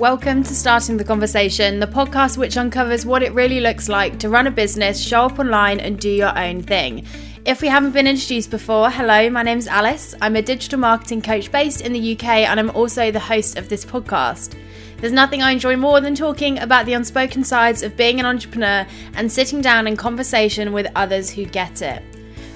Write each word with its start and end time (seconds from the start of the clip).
Welcome 0.00 0.44
to 0.44 0.54
Starting 0.54 0.96
the 0.96 1.04
Conversation, 1.04 1.78
the 1.78 1.86
podcast 1.86 2.38
which 2.38 2.56
uncovers 2.56 3.04
what 3.04 3.22
it 3.22 3.34
really 3.34 3.60
looks 3.60 3.86
like 3.86 4.18
to 4.20 4.30
run 4.30 4.46
a 4.46 4.50
business, 4.50 4.98
show 4.98 5.24
up 5.24 5.38
online, 5.38 5.78
and 5.78 6.00
do 6.00 6.08
your 6.08 6.36
own 6.38 6.62
thing. 6.62 7.04
If 7.44 7.60
we 7.60 7.68
haven't 7.68 7.92
been 7.92 8.06
introduced 8.06 8.50
before, 8.50 8.88
hello, 8.88 9.28
my 9.28 9.42
name's 9.42 9.66
Alice. 9.66 10.14
I'm 10.22 10.36
a 10.36 10.42
digital 10.42 10.78
marketing 10.78 11.20
coach 11.20 11.52
based 11.52 11.82
in 11.82 11.92
the 11.92 12.16
UK, 12.16 12.24
and 12.24 12.58
I'm 12.58 12.70
also 12.70 13.10
the 13.10 13.20
host 13.20 13.58
of 13.58 13.68
this 13.68 13.84
podcast. 13.84 14.56
There's 14.96 15.12
nothing 15.12 15.42
I 15.42 15.50
enjoy 15.50 15.76
more 15.76 16.00
than 16.00 16.14
talking 16.14 16.58
about 16.60 16.86
the 16.86 16.94
unspoken 16.94 17.44
sides 17.44 17.82
of 17.82 17.94
being 17.94 18.20
an 18.20 18.24
entrepreneur 18.24 18.86
and 19.16 19.30
sitting 19.30 19.60
down 19.60 19.86
in 19.86 19.98
conversation 19.98 20.72
with 20.72 20.90
others 20.96 21.28
who 21.28 21.44
get 21.44 21.82
it. 21.82 22.02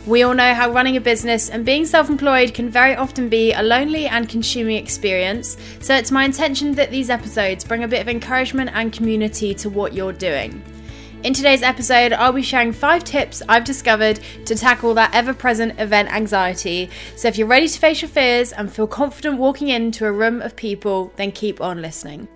We 0.06 0.22
all 0.22 0.34
know 0.34 0.52
how 0.52 0.70
running 0.70 0.98
a 0.98 1.00
business 1.00 1.48
and 1.48 1.64
being 1.64 1.86
self 1.86 2.10
employed 2.10 2.52
can 2.52 2.68
very 2.68 2.94
often 2.94 3.30
be 3.30 3.54
a 3.54 3.62
lonely 3.62 4.06
and 4.06 4.28
consuming 4.28 4.76
experience, 4.76 5.56
so 5.80 5.94
it's 5.94 6.10
my 6.10 6.26
intention 6.26 6.72
that 6.72 6.90
these 6.90 7.08
episodes 7.08 7.64
bring 7.64 7.84
a 7.84 7.88
bit 7.88 8.02
of 8.02 8.08
encouragement 8.08 8.70
and 8.74 8.92
community 8.92 9.54
to 9.54 9.70
what 9.70 9.94
you're 9.94 10.12
doing. 10.12 10.62
In 11.22 11.32
today's 11.32 11.62
episode, 11.62 12.12
I'll 12.12 12.32
be 12.32 12.42
sharing 12.42 12.70
five 12.70 13.02
tips 13.02 13.40
I've 13.48 13.64
discovered 13.64 14.20
to 14.44 14.54
tackle 14.54 14.92
that 14.92 15.14
ever 15.14 15.32
present 15.32 15.80
event 15.80 16.12
anxiety. 16.12 16.90
So 17.16 17.28
if 17.28 17.38
you're 17.38 17.46
ready 17.46 17.66
to 17.66 17.78
face 17.78 18.02
your 18.02 18.10
fears 18.10 18.52
and 18.52 18.70
feel 18.70 18.86
confident 18.86 19.38
walking 19.38 19.68
into 19.68 20.04
a 20.04 20.12
room 20.12 20.42
of 20.42 20.54
people, 20.54 21.14
then 21.16 21.32
keep 21.32 21.62
on 21.62 21.80
listening. 21.80 22.28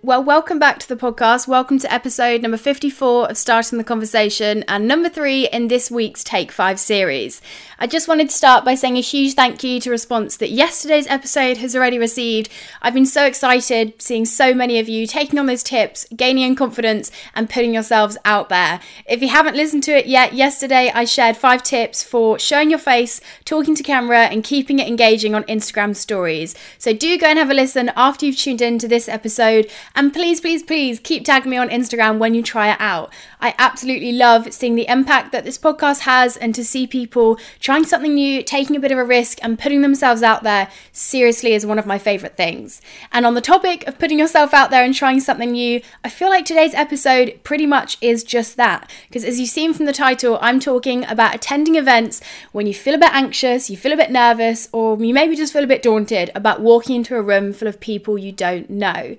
Well, 0.00 0.22
welcome 0.22 0.60
back 0.60 0.78
to 0.78 0.88
the 0.88 0.94
podcast. 0.94 1.48
Welcome 1.48 1.80
to 1.80 1.92
episode 1.92 2.40
number 2.40 2.56
54 2.56 3.30
of 3.30 3.36
Starting 3.36 3.78
the 3.78 3.84
Conversation 3.84 4.62
and 4.68 4.86
number 4.86 5.08
three 5.08 5.48
in 5.48 5.66
this 5.66 5.90
week's 5.90 6.22
Take 6.22 6.52
Five 6.52 6.78
series. 6.78 7.42
I 7.80 7.88
just 7.88 8.06
wanted 8.06 8.28
to 8.28 8.34
start 8.34 8.64
by 8.64 8.76
saying 8.76 8.96
a 8.96 9.00
huge 9.00 9.34
thank 9.34 9.64
you 9.64 9.80
to 9.80 9.90
response 9.90 10.36
that 10.36 10.50
yesterday's 10.50 11.08
episode 11.08 11.56
has 11.56 11.74
already 11.74 11.98
received. 11.98 12.48
I've 12.80 12.94
been 12.94 13.06
so 13.06 13.24
excited 13.24 14.00
seeing 14.00 14.24
so 14.24 14.54
many 14.54 14.78
of 14.78 14.88
you 14.88 15.04
taking 15.04 15.36
on 15.36 15.46
those 15.46 15.64
tips, 15.64 16.06
gaining 16.14 16.44
in 16.44 16.54
confidence, 16.54 17.10
and 17.34 17.50
putting 17.50 17.74
yourselves 17.74 18.16
out 18.24 18.50
there. 18.50 18.78
If 19.04 19.20
you 19.20 19.28
haven't 19.28 19.56
listened 19.56 19.82
to 19.84 19.96
it 19.96 20.06
yet, 20.06 20.32
yesterday 20.32 20.92
I 20.94 21.06
shared 21.06 21.36
five 21.36 21.64
tips 21.64 22.04
for 22.04 22.38
showing 22.38 22.70
your 22.70 22.78
face, 22.78 23.20
talking 23.44 23.74
to 23.74 23.82
camera, 23.82 24.26
and 24.26 24.44
keeping 24.44 24.78
it 24.78 24.86
engaging 24.86 25.34
on 25.34 25.42
Instagram 25.44 25.96
stories. 25.96 26.54
So 26.78 26.92
do 26.92 27.18
go 27.18 27.26
and 27.26 27.38
have 27.38 27.50
a 27.50 27.54
listen 27.54 27.90
after 27.96 28.26
you've 28.26 28.38
tuned 28.38 28.62
in 28.62 28.78
to 28.78 28.86
this 28.86 29.08
episode 29.08 29.68
and 29.98 30.12
please, 30.12 30.40
please, 30.40 30.62
please 30.62 31.00
keep 31.00 31.24
tagging 31.24 31.50
me 31.50 31.56
on 31.56 31.70
Instagram 31.70 32.18
when 32.18 32.32
you 32.32 32.40
try 32.40 32.70
it 32.70 32.80
out. 32.80 33.12
I 33.40 33.56
absolutely 33.58 34.12
love 34.12 34.52
seeing 34.52 34.76
the 34.76 34.86
impact 34.86 35.32
that 35.32 35.44
this 35.44 35.58
podcast 35.58 36.02
has 36.02 36.36
and 36.36 36.54
to 36.54 36.64
see 36.64 36.86
people 36.86 37.36
trying 37.58 37.82
something 37.84 38.14
new, 38.14 38.44
taking 38.44 38.76
a 38.76 38.80
bit 38.80 38.92
of 38.92 38.98
a 38.98 39.04
risk, 39.04 39.40
and 39.42 39.58
putting 39.58 39.82
themselves 39.82 40.22
out 40.22 40.44
there 40.44 40.70
seriously 40.92 41.52
is 41.52 41.66
one 41.66 41.80
of 41.80 41.86
my 41.86 41.98
favorite 41.98 42.36
things. 42.36 42.80
And 43.10 43.26
on 43.26 43.34
the 43.34 43.40
topic 43.40 43.88
of 43.88 43.98
putting 43.98 44.20
yourself 44.20 44.54
out 44.54 44.70
there 44.70 44.84
and 44.84 44.94
trying 44.94 45.18
something 45.18 45.50
new, 45.50 45.82
I 46.04 46.10
feel 46.10 46.28
like 46.28 46.44
today's 46.44 46.74
episode 46.74 47.40
pretty 47.42 47.66
much 47.66 47.98
is 48.00 48.22
just 48.22 48.56
that. 48.56 48.88
Because 49.08 49.24
as 49.24 49.40
you've 49.40 49.48
seen 49.48 49.74
from 49.74 49.86
the 49.86 49.92
title, 49.92 50.38
I'm 50.40 50.60
talking 50.60 51.04
about 51.06 51.34
attending 51.34 51.74
events 51.74 52.20
when 52.52 52.68
you 52.68 52.74
feel 52.74 52.94
a 52.94 52.98
bit 52.98 53.12
anxious, 53.12 53.68
you 53.68 53.76
feel 53.76 53.92
a 53.92 53.96
bit 53.96 54.12
nervous, 54.12 54.68
or 54.70 54.96
you 55.02 55.12
maybe 55.12 55.34
just 55.34 55.52
feel 55.52 55.64
a 55.64 55.66
bit 55.66 55.82
daunted 55.82 56.30
about 56.36 56.60
walking 56.60 56.94
into 56.94 57.16
a 57.16 57.20
room 57.20 57.52
full 57.52 57.66
of 57.66 57.80
people 57.80 58.16
you 58.16 58.30
don't 58.30 58.70
know. 58.70 59.16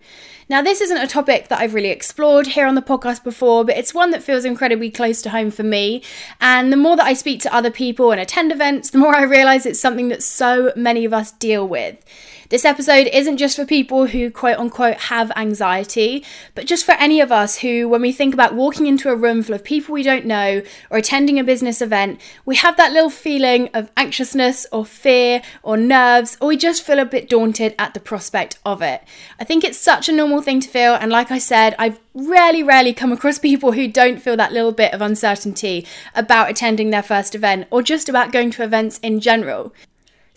Now, 0.50 0.64
this 0.64 0.82
isn't 0.82 0.98
a 0.98 1.06
topic 1.06 1.48
that 1.50 1.60
I've 1.60 1.76
really 1.76 1.92
explored 1.92 2.48
here 2.48 2.66
on 2.66 2.74
the 2.74 2.82
podcast 2.82 3.24
before, 3.24 3.64
but 3.64 3.78
it's 3.78 3.94
one 3.94 4.10
that 4.10 4.24
feels 4.24 4.46
incredibly 4.46 4.90
close 4.90 5.22
to 5.22 5.30
home 5.30 5.52
for 5.52 5.62
me. 5.62 6.02
And 6.42 6.74
the 6.74 6.78
more 6.78 6.98
that 6.98 7.06
I 7.06 7.14
speak 7.14 7.40
to 7.42 7.54
other 7.54 7.70
people 7.70 8.12
and 8.12 8.20
attend 8.20 8.52
events, 8.52 8.90
the 8.90 8.98
more 8.98 9.16
I 9.16 9.22
realize 9.22 9.68
it's 9.68 9.80
something 9.80 10.08
that 10.08 10.24
so 10.24 10.74
many 10.76 11.06
of 11.06 11.14
us 11.14 11.32
deal 11.34 11.68
with. 11.68 12.04
This 12.50 12.66
episode 12.66 13.06
isn't 13.14 13.38
just 13.38 13.56
for 13.56 13.64
people 13.64 14.08
who 14.08 14.32
quote 14.32 14.58
unquote 14.58 14.98
have 15.02 15.32
anxiety, 15.36 16.26
but 16.56 16.66
just 16.66 16.84
for 16.84 16.94
any 16.94 17.22
of 17.22 17.32
us 17.32 17.60
who, 17.60 17.88
when 17.88 18.02
we 18.02 18.12
think 18.12 18.34
about 18.34 18.56
walking 18.56 18.88
into 18.88 19.12
a 19.12 19.16
room 19.16 19.44
full 19.44 19.54
of 19.54 19.64
people 19.64 19.94
we 19.94 20.02
don't 20.02 20.26
know 20.26 20.64
or 20.90 20.98
attending 20.98 21.38
a 21.38 21.44
business 21.44 21.80
event, 21.80 22.20
we 22.46 22.56
have 22.56 22.76
that 22.76 22.92
little 22.92 23.12
feeling 23.12 23.70
of 23.76 23.92
anxiousness 23.96 24.66
or 24.72 24.84
fear 24.84 25.44
or 25.62 25.78
nerves, 25.78 26.38
or 26.42 26.48
we 26.48 26.58
just 26.58 26.82
feel 26.82 26.98
a 26.98 27.06
bit 27.06 27.30
daunted 27.30 27.76
at 27.78 27.94
the 27.94 28.00
prospect 28.00 28.58
of 28.66 28.82
it. 28.82 29.04
I 29.40 29.44
think 29.44 29.64
it's 29.64 29.78
such 29.78 30.10
a 30.10 30.12
normal 30.12 30.42
thing 30.42 30.60
to 30.62 30.70
feel, 30.70 30.96
and 30.96 31.12
like 31.12 31.30
I 31.30 31.38
said, 31.38 31.76
I've 31.78 32.00
rarely, 32.16 32.64
rarely 32.64 32.94
come 32.94 33.12
across 33.12 33.38
people 33.50 33.74
who 33.74 33.88
don't 33.88 34.24
feel 34.24 34.38
that 34.38 34.54
little 34.54 34.72
bit 34.72 34.92
of 34.92 35.02
uncertainty 35.04 35.86
about 36.16 36.50
attending 36.50 36.90
their 36.90 37.04
first 37.04 37.36
event 37.36 37.68
or 37.70 37.84
just 37.84 38.10
about 38.10 38.32
going 38.32 38.50
to 38.50 38.64
events 38.64 38.98
in 39.04 39.20
general. 39.20 39.72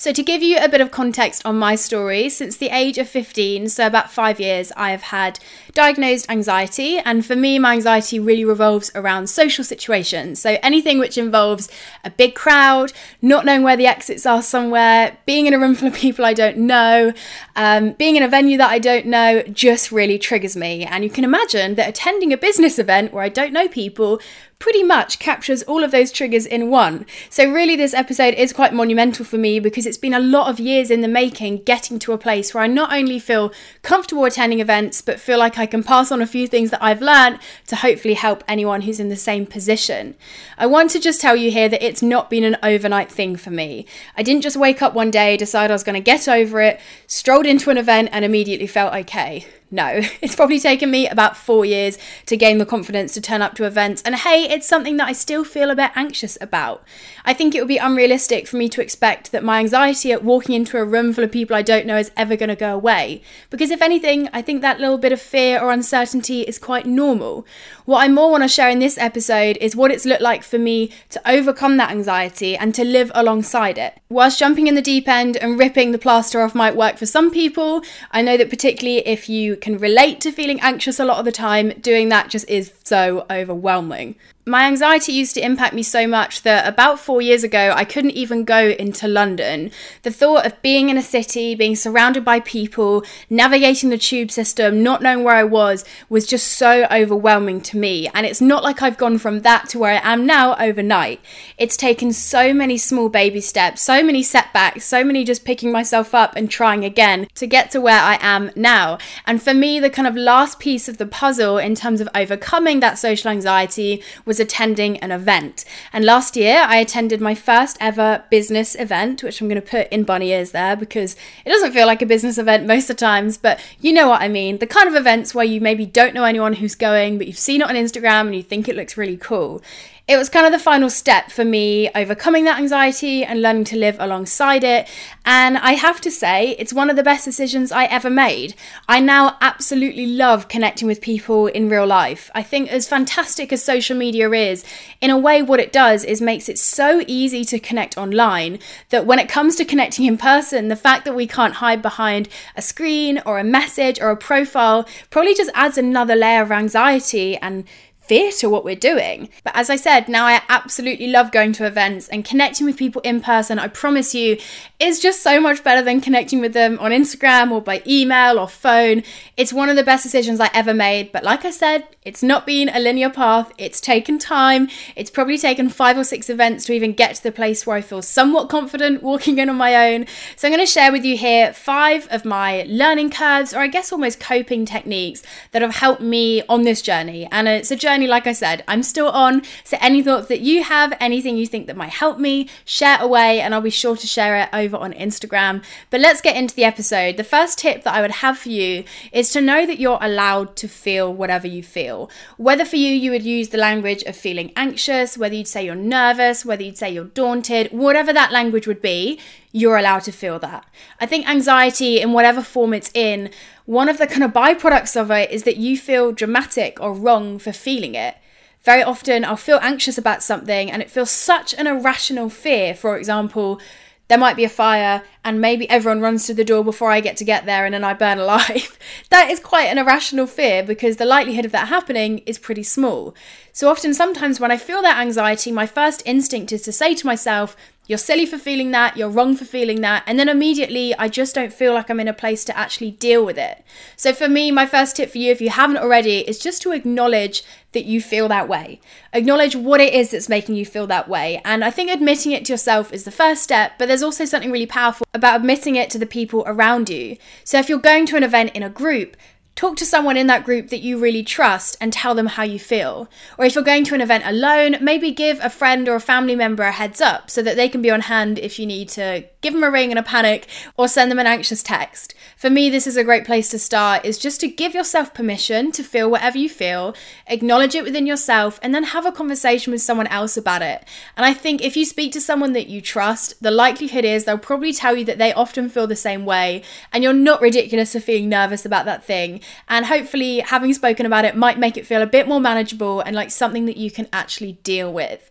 So, 0.03 0.11
to 0.13 0.23
give 0.25 0.43
you 0.43 0.59
a 0.59 0.69
bit 0.69 0.81
of 0.81 0.91
context 0.91 1.47
on 1.47 1.61
my 1.61 1.77
story, 1.77 2.29
since 2.29 2.57
the 2.57 2.71
age 2.71 2.99
of 2.99 3.09
15, 3.09 3.69
so 3.69 3.87
about 3.87 4.11
five 4.11 4.41
years, 4.41 4.73
I 4.77 4.91
have 4.91 5.03
had 5.03 5.39
diagnosed 5.75 6.29
anxiety. 6.29 6.99
And 6.99 7.25
for 7.25 7.37
me, 7.37 7.61
my 7.61 7.75
anxiety 7.75 8.19
really 8.19 8.45
revolves 8.45 8.91
around 8.97 9.29
social 9.29 9.63
situations. 9.63 10.41
So, 10.41 10.59
anything 10.61 10.99
which 10.99 11.17
involves 11.17 11.69
a 12.03 12.11
big 12.11 12.35
crowd, 12.35 12.93
not 13.21 13.45
knowing 13.45 13.63
where 13.63 13.77
the 13.77 13.87
exits 13.87 14.27
are 14.27 14.43
somewhere, 14.43 15.19
being 15.25 15.47
in 15.47 15.55
a 15.55 15.59
room 15.61 15.77
full 15.77 15.87
of 15.87 15.95
people 15.95 16.25
I 16.25 16.35
don't 16.35 16.59
know, 16.59 17.13
um, 17.55 17.93
being 17.93 18.17
in 18.17 18.25
a 18.25 18.29
venue 18.29 18.59
that 18.59 18.71
I 18.71 18.81
don't 18.81 19.07
know 19.07 19.45
just 19.53 19.93
really 19.93 20.19
triggers 20.19 20.57
me. 20.57 20.85
And 20.85 21.05
you 21.05 21.11
can 21.11 21.23
imagine 21.23 21.77
that 21.77 21.89
attending 21.89 22.33
a 22.33 22.37
business 22.37 22.77
event 22.77 23.13
where 23.13 23.23
I 23.23 23.29
don't 23.29 23.53
know 23.53 23.69
people 23.69 24.21
pretty 24.63 24.85
much 24.85 25.19
captures 25.19 25.65
all 25.65 25.83
of 25.83 25.91
those 25.91 26.13
triggers 26.13 26.47
in 26.47 26.71
one. 26.71 27.05
So, 27.29 27.51
really, 27.51 27.75
this 27.75 27.93
episode 27.93 28.35
is 28.35 28.53
quite 28.53 28.73
monumental 28.73 29.25
for 29.25 29.37
me 29.37 29.59
because 29.59 29.87
it's 29.87 29.99
been 29.99 30.15
a 30.15 30.21
lot 30.21 30.49
of 30.49 30.61
years 30.61 30.89
in 30.89 31.01
the 31.01 31.09
making 31.09 31.65
getting 31.65 31.99
to 31.99 32.13
a 32.13 32.19
place 32.19 32.55
where 32.55 32.63
I 32.63 32.69
not 32.69 32.93
only 32.93 33.19
feel 33.19 33.53
comfortable 33.83 34.25
attending 34.25 34.61
events, 34.61 35.03
but 35.03 35.19
feel 35.19 35.37
like 35.37 35.59
I 35.59 35.67
can 35.67 35.83
pass 35.83 36.13
on 36.13 36.23
a 36.23 36.29
few 36.29 36.47
things 36.47 36.71
that 36.71 36.81
I've 36.81 37.03
learned 37.03 37.41
to 37.67 37.75
hopefully 37.75 38.15
help 38.15 38.45
anyone 38.47 38.83
who's 38.83 39.01
in 39.01 39.09
the 39.09 39.17
same 39.17 39.47
position. 39.47 40.15
I 40.57 40.67
want 40.67 40.93
to 40.93 41.01
just 41.01 41.21
tell 41.21 41.35
you 41.35 41.51
here 41.51 41.69
that 41.69 41.85
it's 41.85 42.01
not 42.01 42.31
been 42.31 42.45
an 42.45 42.57
overnight 42.63 43.11
thing 43.11 43.35
for 43.35 43.51
me. 43.51 43.85
I 44.17 44.23
didn't 44.23 44.43
just 44.43 44.57
wake 44.57 44.81
up 44.81 44.95
one 44.95 45.11
day, 45.11 45.37
decide 45.37 45.73
I 45.73 45.75
was 45.75 45.83
going 45.83 45.95
to 45.95 46.01
get 46.01 46.29
over 46.29 46.61
it, 46.61 46.79
strolled 47.09 47.47
into 47.47 47.71
an 47.71 47.79
event, 47.79 48.11
and 48.13 48.25
immediately 48.25 48.69
felt 48.69 48.95
okay. 48.95 49.45
No, 49.73 50.03
it's 50.21 50.37
probably 50.37 50.61
taken 50.61 50.91
me 50.91 51.09
about 51.09 51.37
four 51.37 51.65
years 51.65 51.99
to 52.27 52.37
gain 52.37 52.59
the 52.59 52.67
confidence 52.67 53.15
to 53.15 53.21
turn 53.21 53.43
up 53.43 53.55
to 53.55 53.65
events, 53.65 54.03
and 54.03 54.15
hey, 54.15 54.45
it's 54.45 54.69
something 54.69 54.99
that 54.99 55.09
I 55.09 55.13
still 55.13 55.45
feel 55.45 55.71
a 55.71 55.75
bit 55.75 55.91
anxious 55.97 56.37
about. 56.41 56.85
I 57.25 57.33
think 57.33 57.55
it 57.55 57.61
would 57.61 57.69
be 57.69 57.79
unrealistic 57.79 58.47
for 58.47 58.59
me 58.59 58.69
to 58.69 58.83
expect 58.83 59.33
that 59.33 59.43
my 59.43 59.59
anxiety 59.61 60.13
at 60.13 60.23
walking 60.23 60.55
into 60.55 60.77
a 60.77 60.85
room 60.85 61.13
full 61.13 61.25
of 61.25 61.33
people 61.33 61.57
I 61.57 61.63
don't 61.63 61.87
know 61.87 61.97
is 61.97 62.13
ever 62.17 62.37
going 62.37 62.51
to 62.51 62.57
go 62.57 62.75
away, 62.75 63.23
because 63.49 63.71
if 63.71 63.81
anything, 63.81 64.29
I 64.33 64.43
think 64.43 64.61
that 64.61 64.79
little 64.79 64.99
bit 64.99 65.13
of 65.13 65.21
fear 65.21 65.59
or 65.59 65.73
uncertainty 65.73 66.43
is 66.43 66.59
quite 66.59 66.85
normal. 66.85 67.47
What 67.87 68.03
I 68.03 68.09
more 68.09 68.31
want 68.31 68.45
to 68.45 68.49
share 68.49 68.69
in 68.69 68.79
this 68.79 68.99
episode 68.99 69.57
is 69.59 69.75
what 69.75 69.91
it's 69.91 70.05
looked 70.05 70.21
like 70.21 70.43
for 70.45 70.59
me 70.59 70.93
to 71.09 71.29
overcome 71.29 71.79
that 71.79 71.91
anxiety 71.91 72.57
and 72.57 72.75
to 72.75 72.85
live 72.85 73.11
alongside 73.15 73.79
it. 73.79 73.99
Whilst 74.11 74.39
jumping 74.39 74.67
in 74.67 74.75
the 74.75 74.83
deep 74.83 75.09
end 75.09 75.39
and 75.39 75.59
ripping 75.59 75.93
the 75.93 75.99
plaster 75.99 76.43
off 76.43 76.55
might 76.55 76.77
work 76.77 76.99
for 76.99 77.07
some 77.07 77.31
people, 77.31 77.83
I 78.11 78.21
know 78.21 78.37
that 78.37 78.51
particularly 78.51 78.99
if 79.07 79.31
you 79.31 79.57
can 79.63 79.79
relate 79.79 80.21
to 80.21 80.33
feeling 80.33 80.61
anxious 80.61 81.01
a 81.01 81.05
lot 81.05 81.19
of 81.19 81.25
the 81.25 81.33
time, 81.33 81.71
doing 81.81 82.11
that 82.11 82.29
just 82.29 82.47
is 82.51 82.75
so 82.85 83.25
overwhelming. 83.31 84.17
My 84.45 84.65
anxiety 84.65 85.13
used 85.13 85.35
to 85.35 85.45
impact 85.45 85.73
me 85.73 85.85
so 85.85 86.09
much 86.09 86.43
that 86.43 86.67
about 86.67 86.99
four 86.99 87.23
years 87.23 87.45
ago, 87.45 87.73
I 87.77 87.85
couldn't 87.85 88.11
even 88.11 88.43
go 88.43 88.71
into 88.71 89.07
London. 89.07 89.71
The 90.03 90.11
thought 90.11 90.45
of 90.45 90.61
being 90.63 90.89
in 90.89 90.99
a 90.99 91.03
city, 91.03 91.55
being 91.55 91.77
surrounded 91.77 92.25
by 92.25 92.41
people, 92.41 93.05
navigating 93.31 93.91
the 93.91 93.99
tube 93.99 94.33
system, 94.33 94.83
not 94.83 95.01
knowing 95.01 95.23
where 95.23 95.37
I 95.37 95.45
was, 95.45 95.85
was 96.09 96.27
just 96.27 96.49
so 96.49 96.89
overwhelming 96.91 97.61
to 97.61 97.79
me. 97.79 98.09
And 98.13 98.27
it's 98.27 98.41
not 98.41 98.65
like 98.65 98.83
I've 98.83 98.99
gone 98.99 99.19
from 99.19 99.43
that 99.43 99.69
to 99.69 99.79
where 99.79 99.93
I 99.93 100.13
am 100.13 100.27
now 100.27 100.57
overnight. 100.57 101.21
It's 101.57 101.77
taken 101.77 102.13
so 102.13 102.53
many 102.53 102.77
small 102.79 103.09
baby 103.09 103.41
steps, 103.41 103.81
so 103.81 104.03
many 104.03 104.25
setbacks, 104.25 104.85
so 104.85 105.05
many 105.05 105.23
just 105.23 105.45
picking 105.45 105.71
myself 105.71 106.17
up 106.17 106.35
and 106.35 106.51
trying 106.51 106.85
again 106.85 107.29
to 107.37 107.47
get 107.47 107.71
to 107.71 107.81
where 107.81 108.03
I 108.03 108.19
am 108.21 108.51
now. 108.57 108.99
And 109.25 109.41
for 109.41 109.55
me, 109.55 109.79
the 109.79 109.89
kind 109.89 110.09
of 110.09 110.17
last 110.17 110.59
piece 110.59 110.89
of 110.89 110.99
the 110.99 111.07
puzzle 111.07 111.59
in 111.59 111.77
terms 111.77 112.01
of 112.01 112.09
overcoming 112.13 112.81
that 112.81 112.99
social 112.99 113.31
anxiety 113.31 114.03
was 114.25 114.32
attending 114.41 114.99
an 114.99 115.11
event. 115.11 115.65
And 115.93 116.05
last 116.05 116.37
year, 116.37 116.65
I 116.67 116.77
attended 116.77 117.21
my 117.21 117.35
first 117.35 117.77
ever 117.81 118.25
business 118.31 118.75
event, 118.75 119.23
which 119.23 119.41
I'm 119.41 119.49
going 119.49 119.61
to 119.61 119.67
put 119.67 119.89
in 119.89 120.05
bunny 120.05 120.31
ears 120.31 120.53
there 120.53 120.77
because 120.77 121.17
it 121.45 121.51
doesn't 121.51 121.73
feel 121.73 121.87
like 121.87 122.03
a 122.03 122.07
business 122.07 122.39
event 122.39 122.67
most 122.67 122.91
of 122.91 122.97
the 122.97 123.01
times, 123.01 123.39
but 123.39 123.61
you 123.81 123.93
know 123.93 124.09
what 124.09 124.23
I 124.23 124.29
mean. 124.29 124.59
The 124.59 124.67
kind 124.67 124.89
of 124.89 124.95
events 124.95 125.35
where 125.35 125.45
you 125.45 125.61
maybe 125.61 125.87
don't 125.87 126.15
know 126.15 126.25
anyone 126.25 126.55
who's 126.55 126.75
going, 126.75 127.19
but 127.19 127.27
you've 127.27 127.39
seen 127.39 127.61
it 127.61 127.69
on 127.69 127.75
Instagram 127.75 128.27
and 128.27 128.35
you 128.35 128.43
think 128.43 128.69
it 128.69 128.77
looks 128.77 128.97
really 128.97 129.17
cool. 129.17 129.63
It 130.09 130.17
was 130.17 130.29
kind 130.29 130.45
of 130.45 130.51
the 130.51 130.59
final 130.59 130.91
step 130.91 131.31
for 131.31 131.45
me 131.45 131.89
overcoming 131.95 132.43
that 132.45 132.59
anxiety 132.59 133.23
and 133.23 133.41
learning 133.41 133.65
to 133.67 133.77
live 133.77 133.97
alongside 134.01 134.65
it. 134.65 134.89
And 135.25 135.57
I 135.57 135.75
have 135.75 136.01
to 136.01 136.11
say, 136.11 136.57
it's 136.59 136.73
one 136.73 136.91
of 136.91 136.97
the 136.97 137.05
best 137.05 137.25
decisions 137.25 137.71
I 137.71 137.85
ever 137.85 138.11
made. 138.11 138.57
I 138.89 138.99
now 138.99 139.37
absolutely 139.41 140.07
love 140.07 140.49
connecting 140.49 140.89
with 140.89 141.01
people 141.01 141.47
in 141.47 141.69
real 141.69 141.87
life. 141.87 142.33
I 142.35 142.43
think, 142.43 142.73
as 142.73 142.89
fantastic 142.89 143.53
as 143.53 143.65
social 143.65 143.97
media 143.97 144.29
is, 144.33 144.65
in 145.01 145.11
a 145.11 145.17
way, 145.17 145.41
what 145.41 145.61
it 145.61 145.73
does 145.73 146.03
is 146.03 146.21
makes 146.21 146.49
it 146.49 146.59
so 146.59 147.05
easy 147.07 147.45
to 147.45 147.61
connect 147.61 147.97
online 147.97 148.59
that 148.89 149.07
when 149.07 149.21
it 149.21 149.29
comes 149.29 149.55
to 149.55 149.65
connecting 149.65 150.07
in 150.07 150.19
person, 150.19 150.67
the 150.67 150.75
fact 150.75 151.05
that 151.05 151.15
we 151.15 151.29
can't 151.29 151.55
hide 151.55 151.81
behind 151.81 152.29
a 152.57 152.63
screen 152.63 153.23
or 153.25 153.39
a 153.39 153.45
message 153.45 154.01
or 154.01 154.11
a 154.11 154.17
profile 154.17 154.85
probably 155.11 155.35
just 155.35 155.51
adds 155.55 155.79
another 155.79 156.17
layer 156.17 156.43
of 156.43 156.51
anxiety 156.51 157.37
and 157.37 157.65
fear 158.03 158.31
to 158.33 158.49
what 158.49 158.65
we're 158.65 158.77
doing. 158.77 159.29
But 159.45 159.57
as 159.57 159.71
I 159.71 159.77
said, 159.77 160.09
now 160.09 160.27
I 160.27 160.43
absolutely 160.49 161.07
love 161.07 161.33
going 161.33 161.53
to 161.55 161.67
events 161.67 162.09
and 162.09 162.25
connecting 162.25 162.67
with 162.67 162.77
people 162.77 163.01
in 163.03 163.21
person. 163.21 163.59
I 163.59 163.69
promise 163.69 164.15
you, 164.15 164.39
is 164.79 164.99
just 164.99 165.23
so 165.23 165.41
much 165.41 165.63
better 165.63 165.81
than 165.81 166.01
connecting 166.01 166.41
with 166.41 166.53
them 166.53 166.77
on 166.81 166.91
Instagram 166.91 167.53
or 167.53 167.63
by 167.63 167.83
email 167.87 168.39
or 168.39 168.49
phone. 168.49 169.03
It's 169.37 169.53
one 169.53 169.69
of 169.69 169.77
the 169.77 169.85
best 169.85 170.03
decisions 170.03 170.41
I 170.41 170.51
ever 170.53 170.75
made. 170.75 171.13
But 171.13 171.23
like 171.23 171.45
I 171.45 171.51
said, 171.51 171.87
it's 172.05 172.23
not 172.23 172.47
been 172.47 172.69
a 172.69 172.81
linear 172.81 173.09
path. 173.09 173.53
It's 173.59 173.81
taken 173.81 174.19
time. 174.19 174.69
It's 174.97 175.11
probably 175.11 175.39
taken 175.39 175.69
five 175.69 175.97
or 175.97 176.03
six 176.03 176.29
events 176.29 176.65
to 176.65 176.73
even 176.73 176.95
get 176.95 177.15
to 177.15 177.23
the 177.23 177.31
place 177.31 177.65
where 177.65 177.77
I 177.77 177.81
feel 177.81 178.03
somewhat 178.03 178.49
confident 178.49 179.05
walking 179.05 179.39
in 179.39 179.49
on 179.49 179.57
my 179.57 179.93
own. 179.93 180.07
So 180.35 180.49
I'm 180.49 180.53
going 180.53 180.67
to 180.67 180.71
share 180.71 180.91
with 180.91 181.05
you 181.05 181.17
here 181.17 181.53
five 181.53 182.09
of 182.11 182.25
my 182.25 182.65
learning 182.67 183.11
curves, 183.11 183.55
or 183.55 183.61
I 183.61 183.69
guess 183.69 183.93
almost 183.93 184.19
coping 184.19 184.67
techniques 184.67 185.23
that 185.53 185.63
have 185.63 185.77
helped 185.77 186.03
me 186.03 186.43
on 186.49 186.63
this 186.63 186.83
journey. 186.83 187.29
And 187.31 187.47
it's 187.47 187.71
a 187.71 187.77
journey, 187.77 188.02
like 188.07 188.27
I 188.27 188.33
said, 188.33 188.65
I'm 188.69 188.83
still 188.83 189.09
on. 189.09 189.43
So 189.65 189.77
any 189.81 190.03
thoughts 190.03 190.29
that 190.29 190.41
you 190.41 190.63
have, 190.63 190.97
anything 191.01 191.37
you 191.37 191.47
think 191.47 191.67
that 191.67 191.77
might 191.77 191.91
help 191.91 192.19
me, 192.19 192.49
share 192.65 193.01
away, 193.01 193.41
and 193.41 193.55
I'll 193.55 193.61
be 193.61 193.71
sure 193.71 193.97
to 193.97 194.07
share 194.07 194.37
it 194.37 194.49
over 194.53 194.77
on 194.77 194.93
Instagram. 194.93 195.63
But 195.91 196.01
let's 196.01 196.21
get 196.21 196.37
into 196.37 196.55
the 196.55 196.65
episode. 196.65 197.17
The 197.17 197.25
first 197.25 197.59
tip 197.59 197.83
that 197.85 197.95
I 197.95 198.01
would 198.01 198.11
have 198.11 198.39
for 198.39 198.51
you 198.51 198.85
is 199.13 199.31
to 199.31 199.41
know 199.41 199.67
that 199.67 199.81
you're 199.81 199.99
allowed 200.01 200.57
to 200.57 200.69
feel 200.69 201.13
whatever 201.13 201.47
you 201.47 201.63
feel. 201.63 202.11
Whether 202.37 202.65
for 202.65 202.77
you, 202.77 202.91
you 202.93 203.11
would 203.11 203.25
use 203.25 203.51
the 203.51 203.59
language 203.59 204.03
of 204.05 204.17
feeling 204.17 204.53
anxious, 204.57 205.19
whether 205.19 205.35
you'd 205.35 205.49
say 205.49 205.65
you're 205.65 205.75
nervous, 205.75 206.45
whether 206.45 206.63
you'd 206.63 206.79
say 206.79 206.91
you're 206.91 207.05
daunted, 207.05 207.71
whatever 207.73 208.13
that 208.13 208.33
language 208.33 208.67
would 208.67 208.83
be, 208.83 209.21
you're 209.53 209.77
allowed 209.77 210.03
to 210.05 210.13
feel 210.13 210.39
that. 210.41 210.67
I 210.99 211.07
think 211.07 211.29
anxiety, 211.29 212.01
in 212.01 212.13
whatever 212.13 212.43
form 212.43 212.73
it's 212.75 212.91
in, 212.95 213.31
one 213.67 213.89
of 213.89 213.99
the 213.99 214.07
kind 214.07 214.25
of 214.25 214.33
byproducts 214.33 215.01
of 215.01 215.11
it 215.11 215.31
is 215.31 215.45
that 215.45 215.59
you 215.59 215.77
feel 215.77 216.11
dramatic 216.11 216.81
or 216.81 216.93
wrong 216.95 217.39
for 217.39 217.53
feeling 217.53 217.95
it. 217.95 218.17
Very 218.63 218.83
often, 218.83 219.25
I'll 219.25 219.37
feel 219.37 219.59
anxious 219.61 219.99
about 219.99 220.23
something 220.23 220.71
and 220.71 220.81
it 220.81 220.91
feels 220.91 221.11
such 221.11 221.53
an 221.55 221.67
irrational 221.67 222.31
fear. 222.31 222.75
For 222.75 222.97
example, 222.97 223.61
there 224.09 224.19
might 224.19 224.37
be 224.37 224.45
a 224.45 224.49
fire 224.49 225.03
and 225.25 225.41
maybe 225.41 225.69
everyone 225.71 226.01
runs 226.01 226.27
to 226.27 226.35
the 226.35 226.45
door 226.45 226.63
before 226.63 226.91
I 226.91 227.01
get 227.01 227.17
to 227.17 227.25
get 227.25 227.47
there 227.47 227.65
and 227.65 227.75
then 227.75 227.83
I 227.83 227.95
burn 227.95 228.19
alive. 228.21 228.79
that 229.11 229.31
is 229.31 229.41
quite 229.41 229.65
an 229.65 229.79
irrational 229.79 230.27
fear 230.27 230.63
because 230.63 230.97
the 230.97 231.05
likelihood 231.05 231.45
of 231.45 231.53
that 231.53 231.69
happening 231.69 232.19
is 232.19 232.39
pretty 232.39 232.63
small. 232.63 233.15
So 233.53 233.69
often, 233.69 233.95
sometimes 233.95 234.39
when 234.39 234.51
I 234.51 234.57
feel 234.59 234.81
that 234.83 234.99
anxiety, 234.99 235.51
my 235.51 235.67
first 235.67 236.03
instinct 236.07 236.53
is 236.53 236.63
to 236.63 236.73
say 236.73 236.95
to 236.95 237.07
myself, 237.07 237.57
you're 237.93 237.99
silly 237.99 238.25
for 238.25 238.39
feeling 238.39 238.71
that, 238.71 238.97
you're 238.97 239.11
wrong 239.11 239.37
for 239.37 239.45
feeling 239.45 239.83
that, 239.83 240.03
and 240.07 240.19
then 240.19 240.27
immediately 240.27 240.95
I 240.95 241.09
just 241.09 241.35
don't 241.35 241.53
feel 241.53 241.75
like 241.75 241.91
I'm 241.91 242.01
in 242.01 242.09
a 242.09 242.15
place 242.15 242.43
to 242.47 242.57
actually 242.57 242.93
deal 242.93 243.23
with 243.23 243.37
it. 243.37 243.63
So, 243.97 244.15
for 244.15 244.31
me, 244.31 244.51
my 244.51 244.65
first 244.65 244.97
tip 244.97 245.11
for 245.11 245.19
you, 245.19 245.31
if 245.31 245.43
you 245.43 245.51
haven't 245.51 245.77
already, 245.77 246.21
is 246.21 246.39
just 246.39 246.63
to 246.63 246.73
acknowledge 246.73 247.43
that 247.73 247.85
you 247.85 248.01
feel 248.01 248.29
that 248.29 248.49
way. 248.49 248.81
Acknowledge 249.13 249.55
what 249.55 249.79
it 249.79 249.93
is 249.93 250.11
that's 250.11 250.31
making 250.31 250.55
you 250.55 250.65
feel 250.65 250.87
that 250.87 251.07
way. 251.07 251.43
And 251.45 251.63
I 251.63 251.71
think 251.71 251.91
admitting 251.91 252.33
it 252.33 252.47
to 252.47 252.55
yourself 252.55 252.95
is 252.95 253.05
the 253.05 253.11
first 253.11 253.43
step, 253.43 253.73
but 253.79 253.89
there's 253.89 254.03
also 254.03 254.25
something 254.25 254.51
really 254.51 254.65
powerful 254.65 255.07
about 255.13 255.41
admitting 255.41 255.77
it 255.77 255.91
to 255.91 255.99
the 255.99 256.07
people 256.07 256.45
around 256.47 256.89
you. 256.89 257.19
So, 257.45 257.59
if 257.59 257.69
you're 257.69 257.79
going 257.79 258.07
to 258.07 258.17
an 258.17 258.23
event 258.23 258.53
in 258.55 258.63
a 258.63 258.71
group, 258.71 259.19
Talk 259.55 259.77
to 259.77 259.87
someone 259.87 260.17
in 260.17 260.29
that 260.29 260.45
group 260.45 260.71
that 260.71 260.81
you 260.81 260.99
really 260.99 261.23
trust 261.23 261.77
and 261.81 261.93
tell 261.93 262.15
them 262.15 262.27
how 262.27 262.43
you 262.43 262.59
feel. 262.59 263.09
Or 263.37 263.45
if 263.45 263.55
you're 263.55 263.63
going 263.63 263.85
to 263.85 263.95
an 263.95 264.01
event 264.01 264.25
alone, 264.27 264.77
maybe 264.81 265.11
give 265.11 265.39
a 265.41 265.51
friend 265.51 265.89
or 265.89 265.95
a 265.95 266.01
family 266.01 266.35
member 266.35 266.63
a 266.63 266.73
heads 266.73 267.01
up 267.01 267.31
so 267.31 267.43
that 267.43 267.57
they 267.57 267.69
can 267.69 267.83
be 267.83 267.91
on 267.91 268.01
hand 268.01 268.39
if 268.39 268.59
you 268.59 268.67
need 268.67 268.89
to 268.91 269.25
give 269.43 269.53
them 269.53 269.63
a 269.63 269.71
ring 269.71 269.91
in 269.91 269.99
a 269.99 270.03
panic 270.03 270.47
or 270.77 270.89
send 270.89 271.11
them 271.11 271.19
an 271.19 271.27
anxious 271.27 271.63
text. 271.63 272.15
For 272.37 272.49
me, 272.49 272.71
this 272.71 272.87
is 272.87 272.97
a 272.97 273.05
great 273.05 273.27
place 273.27 273.51
to 273.51 273.59
start 273.59 274.05
is 274.05 274.19
just 274.19 274.41
to 274.41 274.49
give 274.49 274.75
yourself 274.75 275.13
permission 275.13 275.71
to 275.73 275.83
feel 275.83 276.11
whatever 276.11 276.39
you 276.39 276.49
feel, 276.49 276.95
acknowledge 277.27 277.75
it 277.75 277.85
within 277.85 278.07
yourself 278.07 278.59
and 278.63 278.75
then 278.75 278.85
have 278.85 279.05
a 279.05 279.13
conversation 279.13 279.73
with 279.73 279.83
someone 279.83 280.07
else 280.07 280.37
about 280.37 280.63
it. 280.63 280.85
And 281.17 281.27
I 281.27 281.35
think 281.35 281.61
if 281.61 281.77
you 281.77 281.85
speak 281.85 282.13
to 282.13 282.21
someone 282.21 282.53
that 282.55 282.69
you 282.69 282.81
trust, 282.81 283.41
the 283.43 283.51
likelihood 283.51 284.05
is 284.05 284.25
they'll 284.25 284.39
probably 284.39 284.73
tell 284.73 284.97
you 284.97 285.05
that 285.05 285.19
they 285.19 285.33
often 285.35 285.69
feel 285.69 285.87
the 285.87 285.97
same 285.97 286.25
way 286.25 286.63
and 286.93 287.05
you're 287.05 287.13
not 287.13 287.41
ridiculous 287.43 287.93
for 287.93 288.01
feeling 288.01 288.29
nervous 288.29 288.65
about 288.65 288.87
that 288.87 289.05
thing 289.05 289.42
and 289.69 289.87
hopefully, 289.87 290.41
having 290.41 290.75
spoken 290.75 291.07
about 291.07 291.25
it 291.25 291.37
might 291.37 291.59
make 291.59 291.77
it 291.77 291.87
feel 291.87 292.03
a 292.03 292.07
bit 292.07 292.29
more 292.29 292.41
manageable 292.41 293.01
and 293.01 293.15
like 293.15 293.31
something 293.31 293.67
that 293.67 293.77
you 293.77 293.91
can 293.91 294.09
actually 294.13 294.53
deal 294.63 294.93
with. 294.93 295.31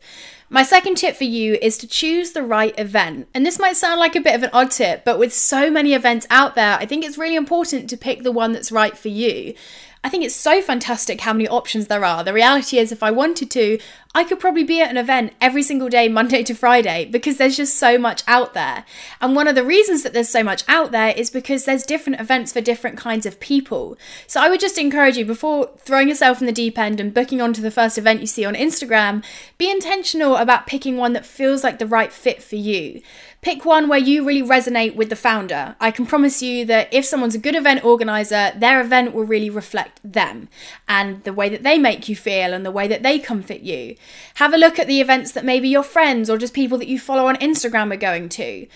My 0.53 0.63
second 0.63 0.95
tip 0.95 1.15
for 1.15 1.23
you 1.23 1.57
is 1.61 1.77
to 1.77 1.87
choose 1.87 2.33
the 2.33 2.43
right 2.43 2.77
event. 2.77 3.29
And 3.33 3.45
this 3.45 3.57
might 3.57 3.77
sound 3.77 4.01
like 4.01 4.17
a 4.17 4.21
bit 4.21 4.35
of 4.35 4.43
an 4.43 4.49
odd 4.51 4.69
tip, 4.69 5.05
but 5.05 5.17
with 5.17 5.33
so 5.33 5.71
many 5.71 5.93
events 5.93 6.27
out 6.29 6.55
there, 6.55 6.75
I 6.77 6.85
think 6.85 7.05
it's 7.05 7.17
really 7.17 7.35
important 7.35 7.89
to 7.89 7.95
pick 7.95 8.23
the 8.23 8.33
one 8.33 8.51
that's 8.51 8.69
right 8.69 8.97
for 8.97 9.07
you. 9.07 9.53
I 10.03 10.09
think 10.09 10.23
it's 10.23 10.35
so 10.35 10.63
fantastic 10.63 11.21
how 11.21 11.33
many 11.33 11.47
options 11.47 11.85
there 11.85 12.03
are. 12.03 12.23
The 12.23 12.33
reality 12.33 12.79
is, 12.79 12.91
if 12.91 13.03
I 13.03 13.11
wanted 13.11 13.51
to, 13.51 13.77
I 14.15 14.23
could 14.23 14.39
probably 14.39 14.63
be 14.63 14.81
at 14.81 14.89
an 14.89 14.97
event 14.97 15.33
every 15.39 15.61
single 15.61 15.89
day, 15.89 16.09
Monday 16.09 16.41
to 16.43 16.55
Friday, 16.55 17.05
because 17.05 17.37
there's 17.37 17.55
just 17.55 17.77
so 17.77 17.99
much 17.99 18.23
out 18.27 18.55
there. 18.55 18.83
And 19.21 19.35
one 19.35 19.47
of 19.47 19.53
the 19.53 19.63
reasons 19.63 20.01
that 20.01 20.11
there's 20.11 20.27
so 20.27 20.43
much 20.43 20.63
out 20.67 20.91
there 20.91 21.13
is 21.15 21.29
because 21.29 21.65
there's 21.65 21.83
different 21.83 22.19
events 22.19 22.51
for 22.51 22.61
different 22.61 22.97
kinds 22.97 23.27
of 23.27 23.39
people. 23.39 23.95
So 24.25 24.41
I 24.41 24.49
would 24.49 24.59
just 24.59 24.79
encourage 24.79 25.17
you 25.17 25.23
before 25.23 25.69
throwing 25.77 26.09
yourself 26.09 26.41
in 26.41 26.47
the 26.47 26.51
deep 26.51 26.79
end 26.79 26.99
and 26.99 27.13
booking 27.13 27.39
onto 27.39 27.61
the 27.61 27.71
first 27.71 27.97
event 27.97 28.21
you 28.21 28.27
see 28.27 28.43
on 28.43 28.55
Instagram, 28.55 29.23
be 29.59 29.69
intentional 29.69 30.35
about 30.35 30.65
picking 30.65 30.97
one 30.97 31.13
that 31.13 31.27
feels 31.27 31.63
like 31.63 31.77
the 31.77 31.85
right 31.85 32.11
fit 32.11 32.41
for 32.41 32.55
you. 32.55 33.01
Pick 33.41 33.65
one 33.65 33.89
where 33.89 33.97
you 33.97 34.23
really 34.23 34.47
resonate 34.47 34.95
with 34.95 35.09
the 35.09 35.15
founder. 35.15 35.75
I 35.79 35.89
can 35.89 36.05
promise 36.05 36.43
you 36.43 36.63
that 36.65 36.93
if 36.93 37.05
someone's 37.05 37.33
a 37.33 37.39
good 37.39 37.55
event 37.55 37.83
organizer, 37.83 38.51
their 38.55 38.79
event 38.79 39.15
will 39.15 39.23
really 39.23 39.49
reflect 39.49 39.99
them 40.03 40.47
and 40.87 41.23
the 41.23 41.33
way 41.33 41.49
that 41.49 41.63
they 41.63 41.79
make 41.79 42.07
you 42.07 42.15
feel 42.15 42.53
and 42.53 42.63
the 42.63 42.69
way 42.69 42.87
that 42.87 43.01
they 43.01 43.17
comfort 43.17 43.61
you. 43.61 43.95
Have 44.35 44.53
a 44.53 44.57
look 44.57 44.77
at 44.77 44.85
the 44.85 45.01
events 45.01 45.31
that 45.31 45.43
maybe 45.43 45.67
your 45.67 45.81
friends 45.81 46.29
or 46.29 46.37
just 46.37 46.53
people 46.53 46.77
that 46.77 46.87
you 46.87 46.99
follow 46.99 47.25
on 47.25 47.35
Instagram 47.37 47.91
are 47.91 47.97
going 47.97 48.29
to. 48.29 48.67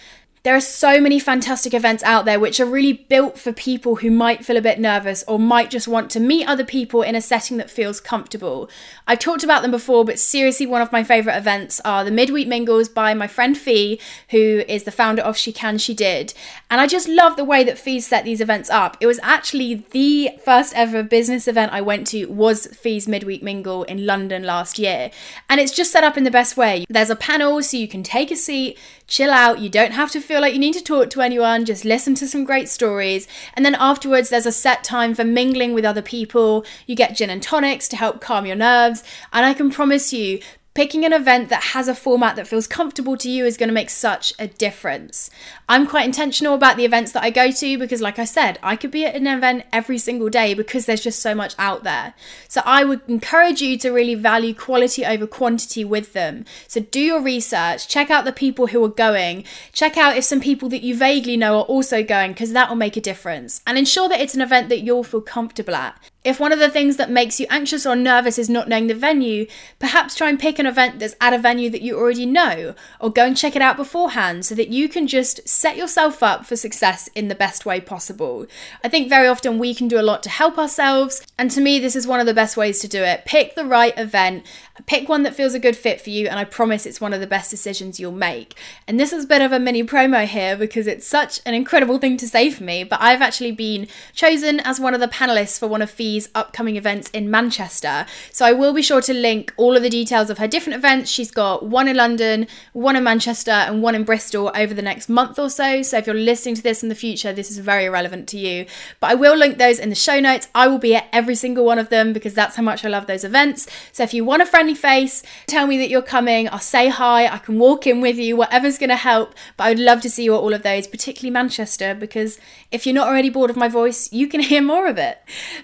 There 0.45 0.55
are 0.55 0.61
so 0.61 1.01
many 1.01 1.17
fantastic 1.17 1.73
events 1.73 2.03
out 2.03 2.25
there 2.25 2.39
which 2.39 2.59
are 2.59 2.67
really 2.67 2.93
built 2.93 3.39
for 3.39 3.51
people 3.51 3.95
who 3.95 4.11
might 4.11 4.45
feel 4.45 4.57
a 4.57 4.61
bit 4.61 4.79
nervous 4.79 5.23
or 5.27 5.39
might 5.39 5.71
just 5.71 5.87
want 5.87 6.11
to 6.11 6.19
meet 6.19 6.47
other 6.47 6.63
people 6.63 7.01
in 7.01 7.15
a 7.15 7.21
setting 7.21 7.57
that 7.57 7.71
feels 7.71 7.99
comfortable. 7.99 8.69
I've 9.07 9.17
talked 9.17 9.43
about 9.43 9.63
them 9.63 9.71
before, 9.71 10.05
but 10.05 10.19
seriously, 10.19 10.67
one 10.67 10.83
of 10.83 10.91
my 10.91 11.03
favourite 11.03 11.35
events 11.35 11.81
are 11.83 12.03
the 12.03 12.11
Midweek 12.11 12.47
Mingles 12.47 12.89
by 12.89 13.15
my 13.15 13.25
friend 13.25 13.57
Fee, 13.57 13.99
who 14.29 14.63
is 14.67 14.83
the 14.83 14.91
founder 14.91 15.23
of 15.23 15.35
She 15.35 15.51
Can, 15.51 15.79
She 15.79 15.95
Did. 15.95 16.35
And 16.69 16.79
I 16.79 16.85
just 16.85 17.07
love 17.07 17.37
the 17.37 17.43
way 17.43 17.63
that 17.63 17.79
Fee 17.79 17.99
set 17.99 18.23
these 18.23 18.39
events 18.39 18.69
up. 18.69 18.97
It 18.99 19.07
was 19.07 19.19
actually 19.23 19.83
the 19.89 20.29
first 20.45 20.75
ever 20.75 21.01
business 21.01 21.47
event 21.47 21.73
I 21.73 21.81
went 21.81 22.05
to 22.07 22.27
was 22.27 22.67
Fee's 22.67 23.07
Midweek 23.07 23.41
Mingle 23.41 23.81
in 23.85 24.05
London 24.05 24.43
last 24.43 24.77
year. 24.77 25.09
And 25.49 25.59
it's 25.59 25.71
just 25.71 25.91
set 25.91 26.03
up 26.03 26.17
in 26.17 26.23
the 26.23 26.29
best 26.29 26.55
way. 26.55 26.85
There's 26.87 27.09
a 27.09 27.15
panel 27.15 27.63
so 27.63 27.77
you 27.77 27.87
can 27.87 28.03
take 28.03 28.29
a 28.29 28.35
seat, 28.35 28.77
chill 29.07 29.31
out, 29.31 29.57
you 29.57 29.69
don't 29.69 29.93
have 29.93 30.11
to 30.11 30.21
feel 30.21 30.34
like 30.39 30.53
you 30.53 30.59
need 30.59 30.73
to 30.73 30.83
talk 30.83 31.09
to 31.11 31.21
anyone, 31.21 31.65
just 31.65 31.85
listen 31.85 32.15
to 32.15 32.27
some 32.27 32.43
great 32.43 32.69
stories. 32.69 33.27
And 33.53 33.65
then 33.65 33.75
afterwards, 33.75 34.29
there's 34.29 34.45
a 34.45 34.51
set 34.51 34.83
time 34.83 35.13
for 35.13 35.23
mingling 35.23 35.73
with 35.73 35.85
other 35.85 36.01
people. 36.01 36.65
You 36.87 36.95
get 36.95 37.15
gin 37.15 37.29
and 37.29 37.41
tonics 37.41 37.87
to 37.89 37.95
help 37.95 38.21
calm 38.21 38.45
your 38.45 38.55
nerves. 38.55 39.03
And 39.33 39.45
I 39.45 39.53
can 39.53 39.71
promise 39.71 40.13
you, 40.13 40.39
Picking 40.75 41.05
an 41.05 41.13
event 41.13 41.47
that 41.47 41.63
has 41.63 41.87
a 41.87 41.95
format 41.95 42.35
that 42.35 42.47
feels 42.47 42.67
comfortable 42.67 43.15
to 43.15 43.29
you 43.29 43.45
is 43.45 43.55
going 43.55 43.69
to 43.69 43.73
make 43.73 43.89
such 43.89 44.33
a 44.37 44.47
difference. 44.47 45.29
I'm 45.69 45.87
quite 45.87 46.03
intentional 46.03 46.53
about 46.53 46.75
the 46.75 46.83
events 46.83 47.13
that 47.13 47.23
I 47.23 47.29
go 47.29 47.49
to 47.49 47.77
because, 47.77 48.01
like 48.01 48.19
I 48.19 48.25
said, 48.25 48.59
I 48.61 48.75
could 48.75 48.91
be 48.91 49.05
at 49.05 49.15
an 49.15 49.25
event 49.25 49.63
every 49.71 49.97
single 49.97 50.27
day 50.27 50.53
because 50.53 50.85
there's 50.85 51.01
just 51.01 51.21
so 51.21 51.33
much 51.33 51.55
out 51.57 51.85
there. 51.85 52.13
So 52.49 52.61
I 52.65 52.83
would 52.83 52.99
encourage 53.07 53.61
you 53.61 53.77
to 53.77 53.89
really 53.89 54.15
value 54.15 54.53
quality 54.53 55.05
over 55.05 55.25
quantity 55.25 55.85
with 55.85 56.11
them. 56.11 56.43
So 56.67 56.81
do 56.81 56.99
your 56.99 57.21
research, 57.21 57.87
check 57.87 58.11
out 58.11 58.25
the 58.25 58.33
people 58.33 58.67
who 58.67 58.83
are 58.83 58.89
going, 58.89 59.45
check 59.71 59.97
out 59.97 60.17
if 60.17 60.25
some 60.25 60.41
people 60.41 60.67
that 60.69 60.83
you 60.83 60.93
vaguely 60.93 61.37
know 61.37 61.59
are 61.59 61.63
also 61.63 62.03
going 62.03 62.33
because 62.33 62.51
that 62.51 62.67
will 62.67 62.75
make 62.75 62.97
a 62.97 63.01
difference, 63.01 63.61
and 63.65 63.77
ensure 63.77 64.09
that 64.09 64.19
it's 64.19 64.35
an 64.35 64.41
event 64.41 64.67
that 64.67 64.81
you'll 64.81 65.05
feel 65.05 65.21
comfortable 65.21 65.73
at. 65.73 65.97
If 66.25 66.39
one 66.39 66.51
of 66.51 66.57
the 66.57 66.71
things 66.71 66.97
that 66.97 67.11
makes 67.11 67.39
you 67.39 67.45
anxious 67.51 67.85
or 67.85 67.95
nervous 67.95 68.39
is 68.39 68.49
not 68.49 68.67
knowing 68.67 68.87
the 68.87 68.95
venue, 68.95 69.45
perhaps 69.77 70.15
try 70.15 70.27
and 70.27 70.39
pick 70.39 70.57
an 70.57 70.65
event 70.65 70.97
that's 70.97 71.15
at 71.21 71.33
a 71.33 71.37
venue 71.37 71.69
that 71.69 71.83
you 71.83 71.95
already 71.95 72.25
know, 72.25 72.73
or 72.99 73.11
go 73.11 73.25
and 73.25 73.37
check 73.37 73.55
it 73.55 73.61
out 73.61 73.77
beforehand 73.77 74.43
so 74.43 74.55
that 74.55 74.69
you 74.69 74.89
can 74.89 75.05
just 75.05 75.47
set 75.47 75.77
yourself 75.77 76.23
up 76.23 76.43
for 76.43 76.55
success 76.55 77.09
in 77.13 77.27
the 77.27 77.35
best 77.35 77.63
way 77.63 77.79
possible. 77.79 78.47
I 78.83 78.89
think 78.89 79.07
very 79.07 79.27
often 79.27 79.59
we 79.59 79.75
can 79.75 79.87
do 79.87 79.99
a 79.99 80.01
lot 80.01 80.23
to 80.23 80.29
help 80.31 80.57
ourselves, 80.57 81.21
and 81.37 81.51
to 81.51 81.61
me, 81.61 81.77
this 81.77 81.95
is 81.95 82.07
one 82.07 82.19
of 82.19 82.25
the 82.25 82.33
best 82.33 82.57
ways 82.57 82.79
to 82.79 82.87
do 82.87 83.03
it. 83.03 83.23
Pick 83.25 83.53
the 83.53 83.63
right 83.63 83.93
event, 83.95 84.47
pick 84.87 85.07
one 85.07 85.21
that 85.21 85.35
feels 85.35 85.53
a 85.53 85.59
good 85.59 85.77
fit 85.77 86.01
for 86.01 86.09
you, 86.09 86.27
and 86.27 86.39
I 86.39 86.43
promise 86.43 86.87
it's 86.87 86.99
one 86.99 87.13
of 87.13 87.21
the 87.21 87.27
best 87.27 87.51
decisions 87.51 87.99
you'll 87.99 88.11
make. 88.11 88.55
And 88.87 88.99
this 88.99 89.13
is 89.13 89.25
a 89.25 89.27
bit 89.27 89.43
of 89.43 89.51
a 89.51 89.59
mini 89.59 89.83
promo 89.83 90.25
here 90.25 90.57
because 90.57 90.87
it's 90.87 91.05
such 91.05 91.39
an 91.45 91.53
incredible 91.53 91.99
thing 91.99 92.17
to 92.17 92.27
say 92.27 92.49
for 92.49 92.63
me, 92.63 92.83
but 92.83 92.99
I've 92.99 93.21
actually 93.21 93.51
been 93.51 93.87
chosen 94.15 94.59
as 94.61 94.79
one 94.79 94.95
of 94.95 94.99
the 94.99 95.07
panelists 95.07 95.59
for 95.59 95.67
one 95.67 95.83
of 95.83 95.91
Fee's 95.91 96.14
upcoming 96.33 96.75
events 96.75 97.09
in 97.11 97.29
Manchester. 97.29 98.05
So 98.31 98.45
I 98.45 98.53
will 98.53 98.73
be 98.73 98.81
sure 98.81 99.01
to 99.01 99.13
link 99.13 99.53
all 99.57 99.75
of 99.75 99.83
the 99.83 99.89
details 99.89 100.29
of 100.29 100.37
her 100.37 100.47
different 100.47 100.77
events. 100.77 101.11
She's 101.11 101.31
got 101.31 101.65
one 101.65 101.87
in 101.87 101.97
London, 101.97 102.47
one 102.73 102.95
in 102.95 103.03
Manchester, 103.03 103.51
and 103.51 103.81
one 103.81 103.95
in 103.95 104.03
Bristol 104.03 104.51
over 104.55 104.73
the 104.73 104.81
next 104.81 105.09
month 105.09 105.37
or 105.37 105.49
so. 105.49 105.81
So 105.81 105.97
if 105.97 106.07
you're 106.07 106.15
listening 106.15 106.55
to 106.55 106.63
this 106.63 106.83
in 106.83 106.89
the 106.89 106.95
future, 106.95 107.33
this 107.33 107.51
is 107.51 107.57
very 107.57 107.89
relevant 107.89 108.27
to 108.29 108.37
you. 108.37 108.65
But 108.99 109.11
I 109.11 109.15
will 109.15 109.35
link 109.35 109.57
those 109.57 109.79
in 109.79 109.89
the 109.89 109.95
show 109.95 110.19
notes. 110.19 110.47
I 110.55 110.67
will 110.67 110.79
be 110.79 110.95
at 110.95 111.07
every 111.11 111.35
single 111.35 111.65
one 111.65 111.79
of 111.79 111.89
them 111.89 112.13
because 112.13 112.33
that's 112.33 112.55
how 112.55 112.63
much 112.63 112.85
I 112.85 112.89
love 112.89 113.07
those 113.07 113.23
events. 113.23 113.67
So 113.91 114.03
if 114.03 114.13
you 114.13 114.23
want 114.23 114.41
a 114.41 114.45
friendly 114.45 114.75
face, 114.75 115.23
tell 115.47 115.67
me 115.67 115.77
that 115.79 115.89
you're 115.89 116.01
coming. 116.01 116.47
I'll 116.49 116.59
say 116.59 116.89
hi. 116.89 117.27
I 117.27 117.37
can 117.37 117.59
walk 117.59 117.87
in 117.87 118.01
with 118.01 118.17
you, 118.17 118.35
whatever's 118.35 118.77
going 118.77 118.89
to 118.89 118.95
help. 118.95 119.33
But 119.57 119.65
I 119.65 119.69
would 119.69 119.79
love 119.79 120.01
to 120.01 120.09
see 120.09 120.23
you 120.23 120.35
at 120.35 120.39
all 120.39 120.53
of 120.53 120.63
those, 120.63 120.87
particularly 120.87 121.31
Manchester, 121.31 121.93
because 121.93 122.39
if 122.71 122.85
you're 122.85 122.95
not 122.95 123.07
already 123.07 123.29
bored 123.29 123.49
of 123.49 123.55
my 123.55 123.67
voice, 123.67 124.11
you 124.11 124.27
can 124.27 124.39
hear 124.51 124.61
more 124.61 124.87
of 124.87 124.97
it. 124.97 125.19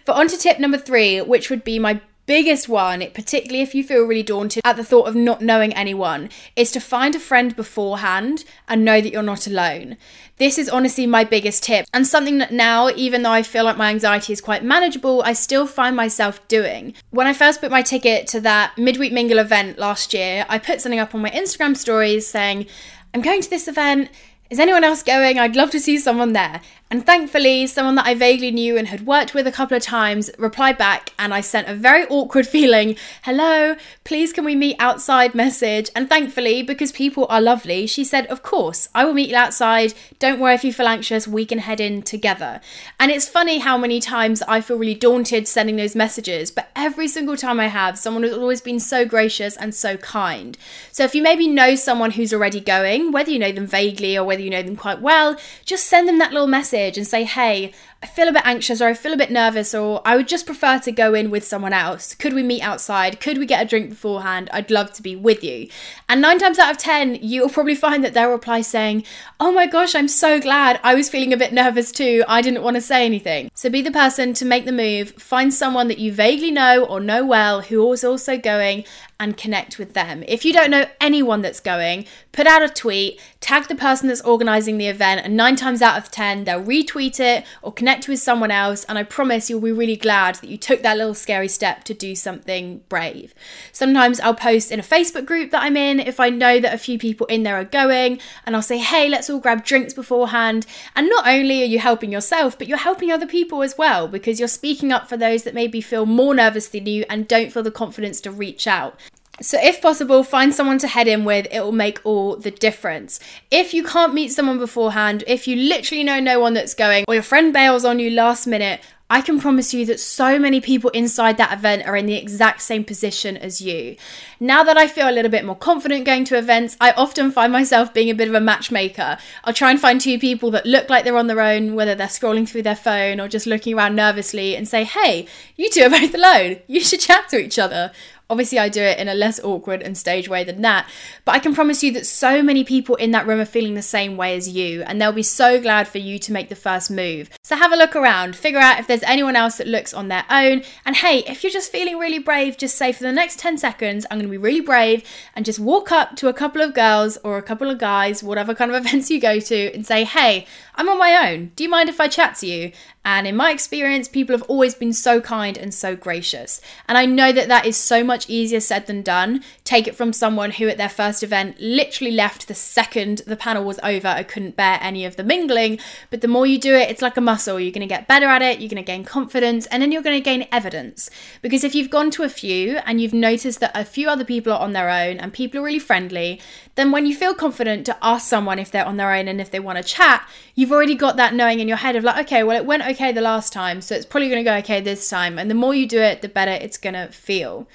But 0.05 0.15
on 0.15 0.27
to 0.27 0.37
tip 0.41 0.59
number 0.59 0.77
three, 0.77 1.21
which 1.21 1.49
would 1.49 1.63
be 1.63 1.79
my 1.79 2.01
biggest 2.25 2.69
one, 2.69 3.05
particularly 3.13 3.61
if 3.61 3.75
you 3.75 3.83
feel 3.83 4.03
really 4.03 4.23
daunted 4.23 4.61
at 4.63 4.75
the 4.75 4.83
thought 4.83 5.07
of 5.07 5.15
not 5.15 5.41
knowing 5.41 5.73
anyone, 5.73 6.29
is 6.55 6.71
to 6.71 6.79
find 6.79 7.13
a 7.13 7.19
friend 7.19 7.55
beforehand 7.55 8.43
and 8.67 8.85
know 8.85 9.01
that 9.01 9.11
you're 9.11 9.21
not 9.21 9.47
alone. 9.47 9.97
This 10.37 10.57
is 10.57 10.69
honestly 10.69 11.05
my 11.05 11.23
biggest 11.23 11.63
tip, 11.63 11.85
and 11.93 12.07
something 12.07 12.37
that 12.39 12.51
now, 12.51 12.89
even 12.89 13.21
though 13.21 13.31
I 13.31 13.43
feel 13.43 13.63
like 13.63 13.77
my 13.77 13.89
anxiety 13.89 14.33
is 14.33 14.41
quite 14.41 14.63
manageable, 14.63 15.21
I 15.23 15.33
still 15.33 15.67
find 15.67 15.95
myself 15.95 16.47
doing. 16.47 16.93
When 17.09 17.27
I 17.27 17.33
first 17.33 17.61
booked 17.61 17.71
my 17.71 17.81
ticket 17.81 18.27
to 18.27 18.39
that 18.41 18.77
midweek 18.77 19.13
mingle 19.13 19.39
event 19.39 19.77
last 19.77 20.13
year, 20.13 20.45
I 20.49 20.57
put 20.57 20.81
something 20.81 20.99
up 20.99 21.13
on 21.13 21.21
my 21.21 21.31
Instagram 21.31 21.75
stories 21.75 22.27
saying, 22.27 22.65
I'm 23.13 23.21
going 23.21 23.41
to 23.41 23.49
this 23.49 23.67
event. 23.67 24.09
Is 24.49 24.59
anyone 24.59 24.83
else 24.83 25.03
going? 25.03 25.37
I'd 25.37 25.55
love 25.55 25.71
to 25.71 25.79
see 25.79 25.97
someone 25.97 26.33
there. 26.33 26.61
And 26.91 27.05
thankfully, 27.05 27.67
someone 27.67 27.95
that 27.95 28.05
I 28.05 28.15
vaguely 28.15 28.51
knew 28.51 28.75
and 28.75 28.89
had 28.89 29.05
worked 29.05 29.33
with 29.33 29.47
a 29.47 29.51
couple 29.51 29.77
of 29.77 29.81
times 29.81 30.29
replied 30.37 30.77
back, 30.77 31.13
and 31.17 31.33
I 31.33 31.39
sent 31.39 31.69
a 31.69 31.73
very 31.73 32.05
awkward 32.07 32.45
feeling, 32.55 32.97
hello, 33.21 33.77
please 34.03 34.33
can 34.33 34.43
we 34.43 34.57
meet 34.57 34.75
outside 34.77 35.33
message. 35.33 35.89
And 35.95 36.09
thankfully, 36.09 36.61
because 36.61 36.91
people 36.91 37.27
are 37.29 37.39
lovely, 37.39 37.87
she 37.87 38.03
said, 38.03 38.25
of 38.25 38.43
course, 38.43 38.89
I 38.93 39.05
will 39.05 39.13
meet 39.13 39.29
you 39.29 39.37
outside. 39.37 39.93
Don't 40.19 40.41
worry 40.41 40.53
if 40.53 40.65
you 40.65 40.73
feel 40.73 40.85
anxious, 40.85 41.29
we 41.29 41.45
can 41.45 41.59
head 41.59 41.79
in 41.79 42.01
together. 42.01 42.59
And 42.99 43.09
it's 43.09 43.29
funny 43.29 43.59
how 43.59 43.77
many 43.77 44.01
times 44.01 44.41
I 44.41 44.59
feel 44.59 44.77
really 44.77 44.93
daunted 44.93 45.47
sending 45.47 45.77
those 45.77 45.95
messages, 45.95 46.51
but 46.51 46.71
every 46.75 47.07
single 47.07 47.37
time 47.37 47.61
I 47.61 47.67
have, 47.67 47.97
someone 47.97 48.23
has 48.23 48.33
always 48.33 48.59
been 48.59 48.81
so 48.81 49.05
gracious 49.05 49.55
and 49.55 49.73
so 49.73 49.95
kind. 49.95 50.57
So 50.91 51.05
if 51.05 51.15
you 51.15 51.23
maybe 51.23 51.47
know 51.47 51.75
someone 51.75 52.11
who's 52.11 52.33
already 52.33 52.59
going, 52.59 53.13
whether 53.13 53.31
you 53.31 53.39
know 53.39 53.53
them 53.53 53.65
vaguely 53.65 54.17
or 54.17 54.25
whether 54.25 54.41
you 54.41 54.49
know 54.49 54.61
them 54.61 54.75
quite 54.75 54.99
well, 54.99 55.37
just 55.63 55.85
send 55.85 56.09
them 56.09 56.19
that 56.19 56.33
little 56.33 56.47
message 56.47 56.80
message 56.81 56.97
and 56.97 57.07
say, 57.07 57.23
hey, 57.23 57.71
I 58.03 58.07
feel 58.07 58.27
a 58.27 58.33
bit 58.33 58.45
anxious 58.45 58.81
or 58.81 58.87
I 58.87 58.95
feel 58.95 59.13
a 59.13 59.17
bit 59.17 59.29
nervous 59.29 59.75
or 59.75 60.01
I 60.03 60.15
would 60.15 60.27
just 60.27 60.47
prefer 60.47 60.79
to 60.79 60.91
go 60.91 61.13
in 61.13 61.29
with 61.29 61.45
someone 61.45 61.73
else. 61.73 62.15
Could 62.15 62.33
we 62.33 62.41
meet 62.41 62.61
outside? 62.61 63.19
Could 63.19 63.37
we 63.37 63.45
get 63.45 63.61
a 63.61 63.69
drink 63.69 63.89
beforehand? 63.89 64.49
I'd 64.51 64.71
love 64.71 64.91
to 64.93 65.03
be 65.03 65.15
with 65.15 65.43
you. 65.43 65.69
And 66.09 66.19
nine 66.19 66.39
times 66.39 66.57
out 66.57 66.71
of 66.71 66.77
10, 66.77 67.19
you'll 67.21 67.49
probably 67.49 67.75
find 67.75 68.03
that 68.03 68.13
they'll 68.13 68.31
reply 68.31 68.61
saying, 68.61 69.03
Oh 69.39 69.51
my 69.51 69.67
gosh, 69.67 69.93
I'm 69.93 70.07
so 70.07 70.39
glad. 70.39 70.79
I 70.83 70.95
was 70.95 71.09
feeling 71.09 71.31
a 71.31 71.37
bit 71.37 71.53
nervous 71.53 71.91
too. 71.91 72.23
I 72.27 72.41
didn't 72.41 72.63
want 72.63 72.75
to 72.75 72.81
say 72.81 73.05
anything. 73.05 73.51
So 73.53 73.69
be 73.69 73.83
the 73.83 73.91
person 73.91 74.33
to 74.33 74.45
make 74.45 74.65
the 74.65 74.71
move. 74.71 75.11
Find 75.11 75.53
someone 75.53 75.87
that 75.89 75.99
you 75.99 76.11
vaguely 76.11 76.51
know 76.51 76.85
or 76.85 76.99
know 76.99 77.23
well 77.23 77.61
who 77.61 77.91
is 77.93 78.03
also 78.03 78.37
going 78.37 78.83
and 79.21 79.37
connect 79.37 79.77
with 79.77 79.93
them. 79.93 80.23
If 80.27 80.43
you 80.43 80.51
don't 80.51 80.71
know 80.71 80.87
anyone 80.99 81.43
that's 81.43 81.59
going, 81.59 82.05
put 82.31 82.47
out 82.47 82.63
a 82.63 82.67
tweet, 82.67 83.21
tag 83.39 83.67
the 83.67 83.75
person 83.75 84.07
that's 84.07 84.21
organizing 84.21 84.79
the 84.79 84.87
event, 84.87 85.21
and 85.23 85.37
nine 85.37 85.55
times 85.55 85.83
out 85.83 85.95
of 85.95 86.09
10, 86.09 86.43
they'll 86.43 86.63
retweet 86.63 87.19
it 87.19 87.45
or 87.61 87.71
connect 87.71 88.07
with 88.07 88.19
someone 88.19 88.49
else, 88.49 88.83
and 88.85 88.97
I 88.97 89.03
promise 89.03 89.47
you'll 89.47 89.61
be 89.61 89.71
really 89.71 89.95
glad 89.95 90.35
that 90.35 90.49
you 90.49 90.57
took 90.57 90.81
that 90.81 90.97
little 90.97 91.13
scary 91.13 91.47
step 91.47 91.83
to 91.83 91.93
do 91.93 92.15
something 92.15 92.81
brave. 92.89 93.35
Sometimes 93.71 94.19
I'll 94.19 94.33
post 94.33 94.71
in 94.71 94.79
a 94.79 94.83
Facebook 94.83 95.27
group 95.27 95.51
that 95.51 95.61
I'm 95.61 95.77
in 95.77 95.99
if 95.99 96.19
I 96.19 96.29
know 96.29 96.59
that 96.59 96.73
a 96.73 96.79
few 96.79 96.97
people 96.97 97.27
in 97.27 97.43
there 97.43 97.57
are 97.57 97.63
going, 97.63 98.19
and 98.47 98.55
I'll 98.55 98.63
say, 98.63 98.79
hey, 98.79 99.07
let's 99.07 99.29
all 99.29 99.39
grab 99.39 99.63
drinks 99.63 99.93
beforehand. 99.93 100.65
And 100.95 101.07
not 101.07 101.27
only 101.27 101.61
are 101.61 101.65
you 101.65 101.77
helping 101.77 102.11
yourself, 102.11 102.57
but 102.57 102.67
you're 102.67 102.79
helping 102.79 103.11
other 103.11 103.27
people 103.27 103.61
as 103.61 103.77
well 103.77 104.07
because 104.07 104.39
you're 104.39 104.47
speaking 104.47 104.91
up 104.91 105.07
for 105.07 105.15
those 105.15 105.43
that 105.43 105.53
maybe 105.53 105.79
feel 105.79 106.07
more 106.07 106.33
nervous 106.33 106.67
than 106.69 106.87
you 106.87 107.05
and 107.07 107.27
don't 107.27 107.53
feel 107.53 107.61
the 107.61 107.69
confidence 107.69 108.19
to 108.21 108.31
reach 108.31 108.65
out. 108.65 108.99
So, 109.41 109.57
if 109.61 109.81
possible, 109.81 110.23
find 110.23 110.53
someone 110.53 110.77
to 110.79 110.87
head 110.87 111.07
in 111.07 111.25
with. 111.25 111.47
It 111.51 111.61
will 111.61 111.71
make 111.71 111.99
all 112.03 112.35
the 112.35 112.51
difference. 112.51 113.19
If 113.49 113.73
you 113.73 113.83
can't 113.83 114.13
meet 114.13 114.31
someone 114.31 114.59
beforehand, 114.59 115.23
if 115.27 115.47
you 115.47 115.55
literally 115.55 116.03
know 116.03 116.19
no 116.19 116.39
one 116.39 116.53
that's 116.53 116.73
going, 116.73 117.05
or 117.07 117.13
your 117.13 117.23
friend 117.23 117.51
bails 117.51 117.83
on 117.83 117.99
you 117.99 118.09
last 118.11 118.47
minute, 118.47 118.81
I 119.11 119.19
can 119.19 119.41
promise 119.41 119.73
you 119.73 119.85
that 119.87 119.99
so 119.99 120.39
many 120.39 120.61
people 120.61 120.89
inside 120.91 121.35
that 121.35 121.51
event 121.51 121.85
are 121.85 121.97
in 121.97 122.05
the 122.05 122.15
exact 122.15 122.61
same 122.61 122.85
position 122.85 123.35
as 123.35 123.59
you. 123.59 123.97
Now 124.39 124.63
that 124.63 124.77
I 124.77 124.87
feel 124.87 125.09
a 125.09 125.11
little 125.11 125.29
bit 125.29 125.43
more 125.43 125.57
confident 125.57 126.05
going 126.05 126.23
to 126.25 126.37
events, 126.37 126.77
I 126.79 126.91
often 126.91 127.29
find 127.29 127.51
myself 127.51 127.93
being 127.93 128.09
a 128.09 128.15
bit 128.15 128.29
of 128.29 128.35
a 128.35 128.39
matchmaker. 128.39 129.17
I'll 129.43 129.53
try 129.53 129.69
and 129.69 129.81
find 129.81 129.99
two 129.99 130.17
people 130.17 130.49
that 130.51 130.65
look 130.65 130.89
like 130.89 131.03
they're 131.03 131.17
on 131.17 131.27
their 131.27 131.41
own, 131.41 131.75
whether 131.75 131.93
they're 131.93 132.07
scrolling 132.07 132.47
through 132.47 132.61
their 132.61 132.73
phone 132.73 133.19
or 133.19 133.27
just 133.27 133.45
looking 133.45 133.77
around 133.77 133.97
nervously, 133.97 134.55
and 134.55 134.65
say, 134.65 134.85
hey, 134.85 135.27
you 135.57 135.69
two 135.69 135.81
are 135.81 135.89
both 135.89 136.15
alone. 136.15 136.61
You 136.67 136.79
should 136.79 137.01
chat 137.01 137.27
to 137.31 137.37
each 137.37 137.59
other. 137.59 137.91
Obviously, 138.31 138.59
I 138.59 138.69
do 138.69 138.81
it 138.81 138.97
in 138.97 139.09
a 139.09 139.13
less 139.13 139.41
awkward 139.43 139.81
and 139.81 139.97
stage 139.97 140.29
way 140.29 140.45
than 140.45 140.61
that, 140.61 140.89
but 141.25 141.35
I 141.35 141.39
can 141.39 141.53
promise 141.53 141.83
you 141.83 141.91
that 141.91 142.05
so 142.05 142.41
many 142.41 142.63
people 142.63 142.95
in 142.95 143.11
that 143.11 143.27
room 143.27 143.41
are 143.41 143.45
feeling 143.45 143.73
the 143.73 143.81
same 143.81 144.15
way 144.15 144.37
as 144.37 144.47
you, 144.47 144.83
and 144.83 145.01
they'll 145.01 145.11
be 145.11 145.21
so 145.21 145.59
glad 145.59 145.85
for 145.85 145.97
you 145.97 146.17
to 146.19 146.31
make 146.31 146.47
the 146.47 146.55
first 146.55 146.89
move. 146.89 147.29
So 147.43 147.57
have 147.57 147.73
a 147.73 147.75
look 147.75 147.93
around, 147.93 148.37
figure 148.37 148.61
out 148.61 148.79
if 148.79 148.87
there's 148.87 149.03
anyone 149.03 149.35
else 149.35 149.57
that 149.57 149.67
looks 149.67 149.93
on 149.93 150.07
their 150.07 150.23
own, 150.29 150.63
and 150.85 150.95
hey, 150.95 151.25
if 151.27 151.43
you're 151.43 151.51
just 151.51 151.73
feeling 151.73 151.97
really 151.97 152.19
brave, 152.19 152.57
just 152.57 152.77
say 152.77 152.93
for 152.93 153.03
the 153.03 153.11
next 153.11 153.37
10 153.37 153.57
seconds, 153.57 154.05
I'm 154.09 154.17
gonna 154.17 154.29
be 154.29 154.37
really 154.37 154.61
brave, 154.61 155.03
and 155.35 155.43
just 155.43 155.59
walk 155.59 155.91
up 155.91 156.15
to 156.15 156.29
a 156.29 156.33
couple 156.33 156.61
of 156.61 156.73
girls 156.73 157.17
or 157.25 157.37
a 157.37 157.43
couple 157.43 157.69
of 157.69 157.79
guys, 157.79 158.23
whatever 158.23 158.55
kind 158.55 158.71
of 158.71 158.77
events 158.85 159.11
you 159.11 159.19
go 159.19 159.41
to, 159.41 159.73
and 159.73 159.85
say, 159.85 160.05
hey, 160.05 160.47
I'm 160.75 160.87
on 160.87 160.97
my 160.97 161.29
own. 161.29 161.51
Do 161.57 161.65
you 161.65 161.69
mind 161.69 161.89
if 161.89 161.99
I 161.99 162.07
chat 162.07 162.35
to 162.37 162.47
you? 162.47 162.71
And 163.03 163.25
in 163.25 163.35
my 163.35 163.51
experience, 163.51 164.07
people 164.07 164.37
have 164.37 164.47
always 164.47 164.75
been 164.75 164.93
so 164.93 165.21
kind 165.21 165.57
and 165.57 165.73
so 165.73 165.95
gracious. 165.95 166.61
And 166.87 166.97
I 166.97 167.07
know 167.07 167.31
that 167.31 167.47
that 167.47 167.65
is 167.65 167.75
so 167.75 168.03
much 168.03 168.29
easier 168.29 168.59
said 168.59 168.85
than 168.85 169.01
done. 169.01 169.43
Take 169.63 169.87
it 169.87 169.95
from 169.95 170.13
someone 170.13 170.51
who, 170.51 170.67
at 170.67 170.77
their 170.77 170.89
first 170.89 171.23
event, 171.23 171.59
literally 171.59 172.11
left 172.11 172.47
the 172.47 172.53
second 172.53 173.23
the 173.25 173.35
panel 173.35 173.63
was 173.63 173.79
over. 173.81 174.07
I 174.07 174.21
couldn't 174.21 174.55
bear 174.55 174.77
any 174.81 175.03
of 175.03 175.15
the 175.15 175.23
mingling. 175.23 175.79
But 176.11 176.21
the 176.21 176.27
more 176.27 176.45
you 176.45 176.59
do 176.59 176.75
it, 176.75 176.91
it's 176.91 177.01
like 177.01 177.17
a 177.17 177.21
muscle. 177.21 177.59
You're 177.59 177.71
going 177.71 177.81
to 177.81 177.87
get 177.87 178.07
better 178.07 178.27
at 178.27 178.43
it, 178.43 178.59
you're 178.59 178.69
going 178.69 178.83
to 178.83 178.83
gain 178.83 179.03
confidence, 179.03 179.65
and 179.67 179.81
then 179.81 179.91
you're 179.91 180.03
going 180.03 180.19
to 180.19 180.23
gain 180.23 180.47
evidence. 180.51 181.09
Because 181.41 181.63
if 181.63 181.73
you've 181.73 181.89
gone 181.89 182.11
to 182.11 182.23
a 182.23 182.29
few 182.29 182.77
and 182.85 183.01
you've 183.01 183.13
noticed 183.13 183.59
that 183.61 183.71
a 183.73 183.83
few 183.83 184.09
other 184.09 184.25
people 184.25 184.53
are 184.53 184.59
on 184.59 184.73
their 184.73 184.89
own 184.89 185.17
and 185.17 185.33
people 185.33 185.59
are 185.59 185.63
really 185.63 185.79
friendly, 185.79 186.39
then 186.75 186.91
when 186.91 187.05
you 187.05 187.15
feel 187.15 187.33
confident 187.33 187.85
to 187.85 187.97
ask 188.01 188.27
someone 188.27 188.59
if 188.59 188.71
they're 188.71 188.85
on 188.85 188.97
their 188.97 189.13
own 189.13 189.27
and 189.27 189.41
if 189.41 189.51
they 189.51 189.59
want 189.59 189.77
to 189.77 189.83
chat, 189.83 190.27
you've 190.55 190.71
already 190.71 190.95
got 190.95 191.17
that 191.17 191.33
knowing 191.33 191.59
in 191.59 191.67
your 191.67 191.77
head 191.77 191.95
of 191.95 192.03
like, 192.03 192.25
okay, 192.25 192.43
well, 192.43 192.57
it 192.57 192.65
went 192.65 192.83
okay 192.83 193.11
the 193.11 193.21
last 193.21 193.51
time, 193.51 193.81
so 193.81 193.95
it's 193.95 194.05
probably 194.05 194.29
going 194.29 194.43
to 194.43 194.49
go 194.49 194.55
okay 194.57 194.79
this 194.79 195.09
time. 195.09 195.37
And 195.37 195.49
the 195.49 195.55
more 195.55 195.75
you 195.75 195.87
do 195.87 195.99
it, 195.99 196.21
the 196.21 196.29
better 196.29 196.51
it's 196.51 196.77
going 196.77 196.93
to 196.93 197.07
feel. 197.07 197.67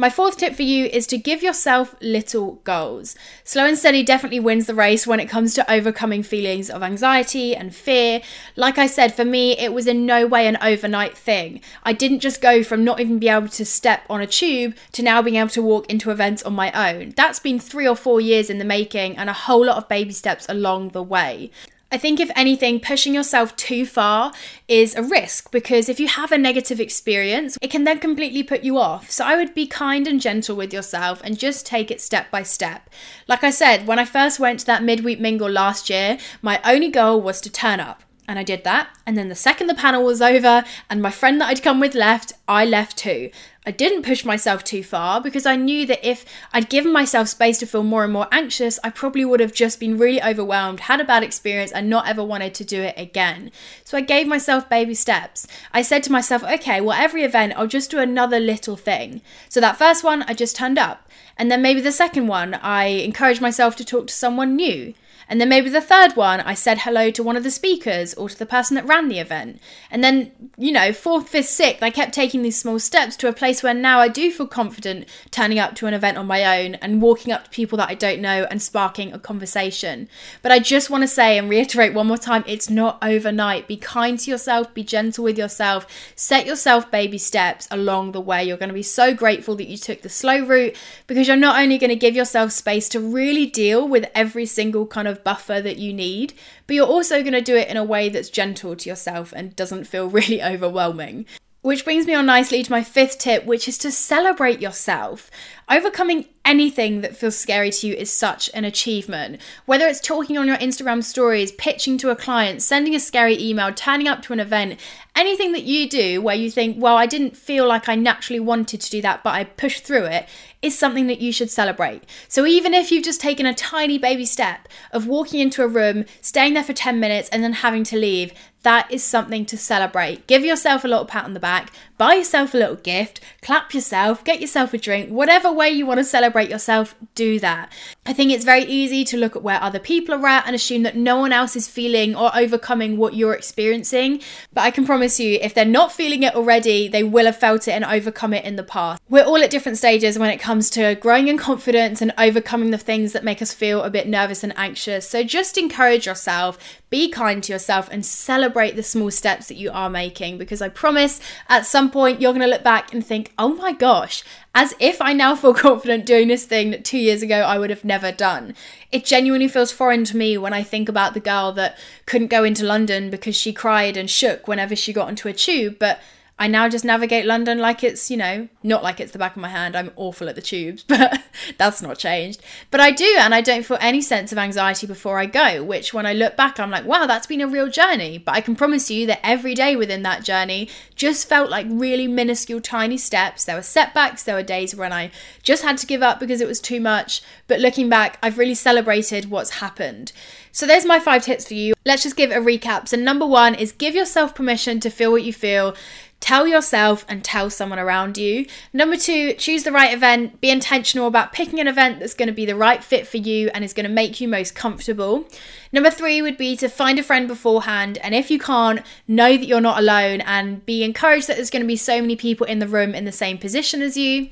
My 0.00 0.10
fourth 0.10 0.36
tip 0.36 0.54
for 0.54 0.62
you 0.62 0.84
is 0.84 1.08
to 1.08 1.18
give 1.18 1.42
yourself 1.42 1.96
little 2.00 2.60
goals. 2.62 3.16
Slow 3.42 3.66
and 3.66 3.76
steady 3.76 4.04
definitely 4.04 4.38
wins 4.38 4.68
the 4.68 4.74
race 4.74 5.08
when 5.08 5.18
it 5.18 5.28
comes 5.28 5.54
to 5.54 5.68
overcoming 5.68 6.22
feelings 6.22 6.70
of 6.70 6.84
anxiety 6.84 7.56
and 7.56 7.74
fear. 7.74 8.20
Like 8.54 8.78
I 8.78 8.86
said, 8.86 9.12
for 9.12 9.24
me, 9.24 9.58
it 9.58 9.72
was 9.72 9.88
in 9.88 10.06
no 10.06 10.24
way 10.24 10.46
an 10.46 10.56
overnight 10.62 11.18
thing. 11.18 11.60
I 11.82 11.94
didn't 11.94 12.20
just 12.20 12.40
go 12.40 12.62
from 12.62 12.84
not 12.84 13.00
even 13.00 13.18
being 13.18 13.32
able 13.32 13.48
to 13.48 13.64
step 13.64 14.02
on 14.08 14.20
a 14.20 14.26
tube 14.28 14.76
to 14.92 15.02
now 15.02 15.20
being 15.20 15.34
able 15.34 15.50
to 15.50 15.62
walk 15.62 15.90
into 15.90 16.12
events 16.12 16.44
on 16.44 16.54
my 16.54 16.70
own. 16.70 17.12
That's 17.16 17.40
been 17.40 17.58
three 17.58 17.88
or 17.88 17.96
four 17.96 18.20
years 18.20 18.50
in 18.50 18.58
the 18.58 18.64
making 18.64 19.16
and 19.16 19.28
a 19.28 19.32
whole 19.32 19.66
lot 19.66 19.78
of 19.78 19.88
baby 19.88 20.12
steps 20.12 20.46
along 20.48 20.90
the 20.90 21.02
way. 21.02 21.50
I 21.90 21.96
think, 21.96 22.20
if 22.20 22.30
anything, 22.36 22.80
pushing 22.80 23.14
yourself 23.14 23.56
too 23.56 23.86
far 23.86 24.32
is 24.68 24.94
a 24.94 25.02
risk 25.02 25.50
because 25.50 25.88
if 25.88 25.98
you 25.98 26.06
have 26.06 26.30
a 26.30 26.36
negative 26.36 26.80
experience, 26.80 27.56
it 27.62 27.70
can 27.70 27.84
then 27.84 27.98
completely 27.98 28.42
put 28.42 28.62
you 28.62 28.76
off. 28.76 29.10
So, 29.10 29.24
I 29.24 29.36
would 29.36 29.54
be 29.54 29.66
kind 29.66 30.06
and 30.06 30.20
gentle 30.20 30.54
with 30.54 30.70
yourself 30.70 31.22
and 31.24 31.38
just 31.38 31.64
take 31.64 31.90
it 31.90 32.02
step 32.02 32.30
by 32.30 32.42
step. 32.42 32.90
Like 33.26 33.42
I 33.42 33.50
said, 33.50 33.86
when 33.86 33.98
I 33.98 34.04
first 34.04 34.38
went 34.38 34.60
to 34.60 34.66
that 34.66 34.82
midweek 34.82 35.18
mingle 35.18 35.50
last 35.50 35.88
year, 35.88 36.18
my 36.42 36.60
only 36.62 36.90
goal 36.90 37.22
was 37.22 37.40
to 37.40 37.50
turn 37.50 37.80
up. 37.80 38.02
And 38.28 38.38
I 38.38 38.42
did 38.42 38.62
that. 38.64 38.90
And 39.06 39.16
then 39.16 39.30
the 39.30 39.34
second 39.34 39.68
the 39.68 39.74
panel 39.74 40.04
was 40.04 40.20
over 40.20 40.62
and 40.90 41.00
my 41.00 41.10
friend 41.10 41.40
that 41.40 41.48
I'd 41.48 41.62
come 41.62 41.80
with 41.80 41.94
left, 41.94 42.34
I 42.46 42.66
left 42.66 42.98
too. 42.98 43.30
I 43.64 43.70
didn't 43.70 44.02
push 44.02 44.22
myself 44.22 44.64
too 44.64 44.82
far 44.82 45.20
because 45.20 45.46
I 45.46 45.56
knew 45.56 45.86
that 45.86 46.06
if 46.06 46.26
I'd 46.52 46.68
given 46.68 46.92
myself 46.92 47.28
space 47.28 47.58
to 47.58 47.66
feel 47.66 47.82
more 47.82 48.04
and 48.04 48.12
more 48.12 48.28
anxious, 48.30 48.78
I 48.84 48.90
probably 48.90 49.24
would 49.24 49.40
have 49.40 49.52
just 49.52 49.80
been 49.80 49.98
really 49.98 50.22
overwhelmed, 50.22 50.80
had 50.80 51.00
a 51.00 51.04
bad 51.04 51.22
experience, 51.22 51.72
and 51.72 51.88
not 51.88 52.06
ever 52.06 52.22
wanted 52.22 52.54
to 52.54 52.64
do 52.64 52.82
it 52.82 52.94
again. 52.98 53.50
So 53.84 53.96
I 53.96 54.02
gave 54.02 54.26
myself 54.26 54.68
baby 54.68 54.94
steps. 54.94 55.46
I 55.72 55.80
said 55.80 56.02
to 56.04 56.12
myself, 56.12 56.44
okay, 56.44 56.80
well, 56.82 56.98
every 56.98 57.24
event, 57.24 57.54
I'll 57.56 57.66
just 57.66 57.90
do 57.90 57.98
another 57.98 58.40
little 58.40 58.76
thing. 58.76 59.22
So 59.48 59.60
that 59.60 59.78
first 59.78 60.04
one, 60.04 60.22
I 60.22 60.34
just 60.34 60.56
turned 60.56 60.78
up. 60.78 61.10
And 61.36 61.50
then 61.50 61.62
maybe 61.62 61.80
the 61.80 61.92
second 61.92 62.26
one, 62.26 62.54
I 62.54 62.84
encouraged 62.86 63.40
myself 63.40 63.76
to 63.76 63.84
talk 63.84 64.06
to 64.08 64.14
someone 64.14 64.56
new. 64.56 64.94
And 65.28 65.40
then 65.40 65.48
maybe 65.48 65.68
the 65.68 65.80
third 65.80 66.16
one, 66.16 66.40
I 66.40 66.54
said 66.54 66.78
hello 66.78 67.10
to 67.10 67.22
one 67.22 67.36
of 67.36 67.44
the 67.44 67.50
speakers 67.50 68.14
or 68.14 68.28
to 68.28 68.38
the 68.38 68.46
person 68.46 68.74
that 68.76 68.86
ran 68.86 69.08
the 69.08 69.18
event. 69.18 69.60
And 69.90 70.02
then, 70.02 70.32
you 70.56 70.72
know, 70.72 70.92
fourth, 70.92 71.28
fifth, 71.28 71.48
sixth, 71.48 71.82
I 71.82 71.90
kept 71.90 72.14
taking 72.14 72.42
these 72.42 72.58
small 72.58 72.78
steps 72.78 73.14
to 73.16 73.28
a 73.28 73.32
place 73.32 73.62
where 73.62 73.74
now 73.74 74.00
I 74.00 74.08
do 74.08 74.30
feel 74.30 74.46
confident 74.46 75.06
turning 75.30 75.58
up 75.58 75.74
to 75.76 75.86
an 75.86 75.94
event 75.94 76.16
on 76.16 76.26
my 76.26 76.62
own 76.62 76.76
and 76.76 77.02
walking 77.02 77.32
up 77.32 77.44
to 77.44 77.50
people 77.50 77.76
that 77.78 77.90
I 77.90 77.94
don't 77.94 78.20
know 78.20 78.46
and 78.50 78.62
sparking 78.62 79.12
a 79.12 79.18
conversation. 79.18 80.08
But 80.42 80.52
I 80.52 80.58
just 80.58 80.88
want 80.88 81.02
to 81.02 81.08
say 81.08 81.36
and 81.36 81.50
reiterate 81.50 81.92
one 81.92 82.06
more 82.06 82.16
time 82.16 82.44
it's 82.46 82.70
not 82.70 82.98
overnight. 83.02 83.68
Be 83.68 83.76
kind 83.76 84.18
to 84.20 84.30
yourself, 84.30 84.72
be 84.72 84.82
gentle 84.82 85.24
with 85.24 85.36
yourself, 85.36 85.86
set 86.16 86.46
yourself 86.46 86.90
baby 86.90 87.18
steps 87.18 87.68
along 87.70 88.12
the 88.12 88.20
way. 88.20 88.44
You're 88.44 88.56
going 88.56 88.70
to 88.70 88.74
be 88.74 88.82
so 88.82 89.14
grateful 89.14 89.54
that 89.56 89.68
you 89.68 89.76
took 89.76 90.00
the 90.00 90.08
slow 90.08 90.44
route 90.44 90.74
because 91.06 91.28
you're 91.28 91.36
not 91.36 91.60
only 91.60 91.76
going 91.76 91.90
to 91.90 91.96
give 91.96 92.16
yourself 92.16 92.52
space 92.52 92.88
to 92.90 93.00
really 93.00 93.44
deal 93.46 93.86
with 93.86 94.10
every 94.14 94.46
single 94.46 94.86
kind 94.86 95.06
of 95.06 95.17
buffer 95.24 95.60
that 95.60 95.78
you 95.78 95.92
need, 95.92 96.34
but 96.66 96.74
you're 96.74 96.86
also 96.86 97.20
going 97.22 97.32
to 97.32 97.40
do 97.40 97.56
it 97.56 97.68
in 97.68 97.76
a 97.76 97.84
way 97.84 98.08
that's 98.08 98.30
gentle 98.30 98.76
to 98.76 98.88
yourself 98.88 99.32
and 99.36 99.56
doesn't 99.56 99.84
feel 99.84 100.08
really 100.10 100.42
overwhelming. 100.42 101.26
Which 101.60 101.84
brings 101.84 102.06
me 102.06 102.14
on 102.14 102.24
nicely 102.24 102.62
to 102.62 102.70
my 102.70 102.84
fifth 102.84 103.18
tip, 103.18 103.44
which 103.44 103.66
is 103.66 103.78
to 103.78 103.90
celebrate 103.90 104.60
yourself. 104.60 105.28
Overcoming 105.68 106.26
anything 106.44 107.02
that 107.02 107.16
feels 107.16 107.36
scary 107.36 107.70
to 107.70 107.88
you 107.88 107.94
is 107.94 108.10
such 108.10 108.48
an 108.54 108.64
achievement. 108.64 109.40
Whether 109.66 109.86
it's 109.86 110.00
talking 110.00 110.38
on 110.38 110.46
your 110.46 110.56
Instagram 110.56 111.02
stories, 111.02 111.52
pitching 111.52 111.98
to 111.98 112.10
a 112.10 112.16
client, 112.16 112.62
sending 112.62 112.94
a 112.94 113.00
scary 113.00 113.38
email, 113.38 113.72
turning 113.74 114.08
up 114.08 114.22
to 114.22 114.32
an 114.32 114.40
event, 114.40 114.78
anything 115.14 115.52
that 115.52 115.64
you 115.64 115.88
do 115.88 116.22
where 116.22 116.36
you 116.36 116.50
think, 116.50 116.76
well, 116.80 116.96
I 116.96 117.06
didn't 117.06 117.36
feel 117.36 117.66
like 117.66 117.88
I 117.88 117.96
naturally 117.96 118.40
wanted 118.40 118.80
to 118.80 118.90
do 118.90 119.02
that, 119.02 119.22
but 119.22 119.34
I 119.34 119.44
pushed 119.44 119.84
through 119.84 120.04
it, 120.04 120.26
is 120.62 120.78
something 120.78 121.06
that 121.08 121.20
you 121.20 121.32
should 121.32 121.50
celebrate. 121.50 122.04
So 122.28 122.46
even 122.46 122.72
if 122.72 122.90
you've 122.90 123.04
just 123.04 123.20
taken 123.20 123.44
a 123.44 123.52
tiny 123.52 123.98
baby 123.98 124.24
step 124.24 124.68
of 124.90 125.06
walking 125.06 125.40
into 125.40 125.62
a 125.62 125.68
room, 125.68 126.06
staying 126.22 126.54
there 126.54 126.64
for 126.64 126.72
10 126.72 126.98
minutes, 126.98 127.28
and 127.28 127.42
then 127.42 127.52
having 127.52 127.84
to 127.84 127.98
leave, 127.98 128.32
that 128.62 128.90
is 128.90 129.04
something 129.04 129.46
to 129.46 129.56
celebrate. 129.56 130.26
Give 130.26 130.44
yourself 130.44 130.84
a 130.84 130.88
little 130.88 131.04
pat 131.04 131.24
on 131.24 131.34
the 131.34 131.40
back, 131.40 131.72
buy 131.98 132.14
yourself 132.14 132.54
a 132.54 132.56
little 132.56 132.76
gift, 132.76 133.20
clap 133.42 133.74
yourself, 133.74 134.24
get 134.24 134.40
yourself 134.40 134.72
a 134.72 134.78
drink, 134.78 135.10
whatever 135.10 135.52
way 135.52 135.68
you 135.68 135.84
want 135.84 135.98
to 135.98 136.04
celebrate 136.04 136.48
yourself, 136.48 136.94
do 137.14 137.38
that. 137.40 137.70
I 138.06 138.12
think 138.12 138.30
it's 138.30 138.44
very 138.44 138.62
easy 138.62 139.04
to 139.04 139.16
look 139.16 139.34
at 139.34 139.42
where 139.42 139.60
other 139.60 139.80
people 139.80 140.14
are 140.14 140.26
at 140.26 140.46
and 140.46 140.54
assume 140.54 140.84
that 140.84 140.96
no 140.96 141.18
one 141.18 141.32
else 141.32 141.56
is 141.56 141.68
feeling 141.68 142.14
or 142.14 142.34
overcoming 142.34 142.96
what 142.96 143.14
you're 143.14 143.34
experiencing. 143.34 144.22
But 144.52 144.62
I 144.62 144.70
can 144.70 144.86
promise 144.86 145.18
you, 145.18 145.38
if 145.42 145.52
they're 145.52 145.64
not 145.64 145.92
feeling 145.92 146.22
it 146.22 146.34
already, 146.34 146.88
they 146.88 147.02
will 147.02 147.26
have 147.26 147.36
felt 147.36 147.66
it 147.66 147.72
and 147.72 147.84
overcome 147.84 148.32
it 148.32 148.44
in 148.44 148.56
the 148.56 148.62
past. 148.62 149.02
We're 149.08 149.24
all 149.24 149.42
at 149.42 149.50
different 149.50 149.78
stages 149.78 150.18
when 150.18 150.30
it 150.30 150.38
comes 150.38 150.70
to 150.70 150.94
growing 150.94 151.28
in 151.28 151.36
confidence 151.36 152.00
and 152.00 152.14
overcoming 152.16 152.70
the 152.70 152.78
things 152.78 153.12
that 153.12 153.24
make 153.24 153.42
us 153.42 153.52
feel 153.52 153.82
a 153.82 153.90
bit 153.90 154.06
nervous 154.06 154.44
and 154.44 154.56
anxious. 154.56 155.08
So 155.08 155.24
just 155.24 155.58
encourage 155.58 156.06
yourself, 156.06 156.80
be 156.90 157.10
kind 157.10 157.42
to 157.42 157.52
yourself, 157.52 157.88
and 157.90 158.06
celebrate 158.06 158.76
the 158.76 158.82
small 158.82 159.10
steps 159.10 159.48
that 159.48 159.56
you 159.56 159.70
are 159.72 159.90
making 159.90 160.38
because 160.38 160.62
I 160.62 160.68
promise 160.68 161.20
at 161.48 161.66
some 161.66 161.87
point 161.90 162.20
you're 162.20 162.32
going 162.32 162.42
to 162.42 162.48
look 162.48 162.62
back 162.62 162.92
and 162.92 163.04
think, 163.04 163.32
oh 163.38 163.54
my 163.54 163.72
gosh, 163.72 164.22
as 164.54 164.74
if 164.78 165.00
I 165.00 165.12
now 165.12 165.34
feel 165.34 165.54
confident 165.68 166.06
doing 166.06 166.28
this 166.28 166.44
thing 166.44 166.70
that 166.70 166.84
two 166.84 166.98
years 166.98 167.22
ago 167.22 167.40
I 167.40 167.58
would 167.58 167.70
have 167.70 167.84
never 167.84 168.12
done. 168.12 168.54
It 168.90 169.04
genuinely 169.04 169.48
feels 169.48 169.72
foreign 169.72 170.04
to 170.04 170.16
me 170.16 170.38
when 170.38 170.52
I 170.52 170.62
think 170.62 170.88
about 170.88 171.14
the 171.14 171.20
girl 171.20 171.52
that 171.52 171.78
couldn't 172.06 172.28
go 172.28 172.44
into 172.44 172.64
London 172.64 173.10
because 173.10 173.36
she 173.36 173.52
cried 173.52 173.96
and 173.96 174.10
shook 174.10 174.48
whenever 174.48 174.74
she 174.74 174.92
got 174.92 175.08
onto 175.08 175.28
a 175.28 175.32
tube, 175.32 175.76
but 175.78 176.00
I 176.38 176.46
now 176.46 176.68
just 176.68 176.84
navigate 176.84 177.26
London 177.26 177.58
like 177.58 177.82
it's, 177.82 178.10
you 178.10 178.16
know, 178.16 178.48
not 178.62 178.82
like 178.82 179.00
it's 179.00 179.10
the 179.10 179.18
back 179.18 179.34
of 179.34 179.42
my 179.42 179.48
hand. 179.48 179.74
I'm 179.74 179.90
awful 179.96 180.28
at 180.28 180.36
the 180.36 180.42
tubes, 180.42 180.82
but 180.88 181.20
that's 181.58 181.82
not 181.82 181.98
changed. 181.98 182.40
But 182.70 182.80
I 182.80 182.92
do, 182.92 183.16
and 183.18 183.34
I 183.34 183.40
don't 183.40 183.64
feel 183.64 183.78
any 183.80 184.00
sense 184.00 184.30
of 184.30 184.38
anxiety 184.38 184.86
before 184.86 185.18
I 185.18 185.26
go, 185.26 185.64
which 185.64 185.92
when 185.92 186.06
I 186.06 186.12
look 186.12 186.36
back, 186.36 186.60
I'm 186.60 186.70
like, 186.70 186.84
wow, 186.84 187.06
that's 187.06 187.26
been 187.26 187.40
a 187.40 187.48
real 187.48 187.68
journey. 187.68 188.18
But 188.18 188.36
I 188.36 188.40
can 188.40 188.54
promise 188.54 188.90
you 188.90 189.06
that 189.06 189.20
every 189.24 189.54
day 189.54 189.74
within 189.74 190.02
that 190.04 190.24
journey 190.24 190.68
just 190.94 191.28
felt 191.28 191.50
like 191.50 191.66
really 191.68 192.06
minuscule, 192.06 192.60
tiny 192.60 192.98
steps. 192.98 193.44
There 193.44 193.56
were 193.56 193.62
setbacks, 193.62 194.22
there 194.22 194.36
were 194.36 194.42
days 194.42 194.76
when 194.76 194.92
I 194.92 195.10
just 195.42 195.64
had 195.64 195.78
to 195.78 195.86
give 195.86 196.02
up 196.02 196.20
because 196.20 196.40
it 196.40 196.48
was 196.48 196.60
too 196.60 196.80
much. 196.80 197.20
But 197.48 197.60
looking 197.60 197.88
back, 197.88 198.16
I've 198.22 198.38
really 198.38 198.54
celebrated 198.54 199.30
what's 199.30 199.50
happened. 199.50 200.12
So 200.52 200.66
there's 200.66 200.84
my 200.84 200.98
five 200.98 201.22
tips 201.24 201.46
for 201.46 201.54
you. 201.54 201.74
Let's 201.84 202.02
just 202.02 202.16
give 202.16 202.30
a 202.30 202.36
recap. 202.36 202.88
So, 202.88 202.96
number 202.96 203.24
one 203.26 203.54
is 203.54 203.70
give 203.70 203.94
yourself 203.94 204.34
permission 204.34 204.80
to 204.80 204.90
feel 204.90 205.12
what 205.12 205.22
you 205.22 205.32
feel. 205.32 205.76
Tell 206.20 206.48
yourself 206.48 207.04
and 207.08 207.22
tell 207.22 207.48
someone 207.48 207.78
around 207.78 208.18
you. 208.18 208.46
Number 208.72 208.96
two, 208.96 209.34
choose 209.34 209.62
the 209.62 209.72
right 209.72 209.94
event. 209.94 210.40
Be 210.40 210.50
intentional 210.50 211.06
about 211.06 211.32
picking 211.32 211.60
an 211.60 211.68
event 211.68 212.00
that's 212.00 212.14
going 212.14 212.26
to 212.26 212.34
be 212.34 212.44
the 212.44 212.56
right 212.56 212.82
fit 212.82 213.06
for 213.06 213.18
you 213.18 213.50
and 213.54 213.64
is 213.64 213.72
going 213.72 213.86
to 213.86 213.92
make 213.92 214.20
you 214.20 214.26
most 214.26 214.54
comfortable. 214.54 215.26
Number 215.72 215.90
three 215.90 216.20
would 216.20 216.36
be 216.36 216.56
to 216.56 216.68
find 216.68 216.98
a 216.98 217.04
friend 217.04 217.28
beforehand. 217.28 217.98
And 217.98 218.14
if 218.14 218.30
you 218.30 218.38
can't, 218.38 218.80
know 219.06 219.36
that 219.36 219.46
you're 219.46 219.60
not 219.60 219.78
alone 219.78 220.20
and 220.22 220.66
be 220.66 220.82
encouraged 220.82 221.28
that 221.28 221.36
there's 221.36 221.50
going 221.50 221.62
to 221.62 221.68
be 221.68 221.76
so 221.76 222.00
many 222.00 222.16
people 222.16 222.46
in 222.46 222.58
the 222.58 222.68
room 222.68 222.94
in 222.94 223.04
the 223.04 223.12
same 223.12 223.38
position 223.38 223.80
as 223.80 223.96
you. 223.96 224.28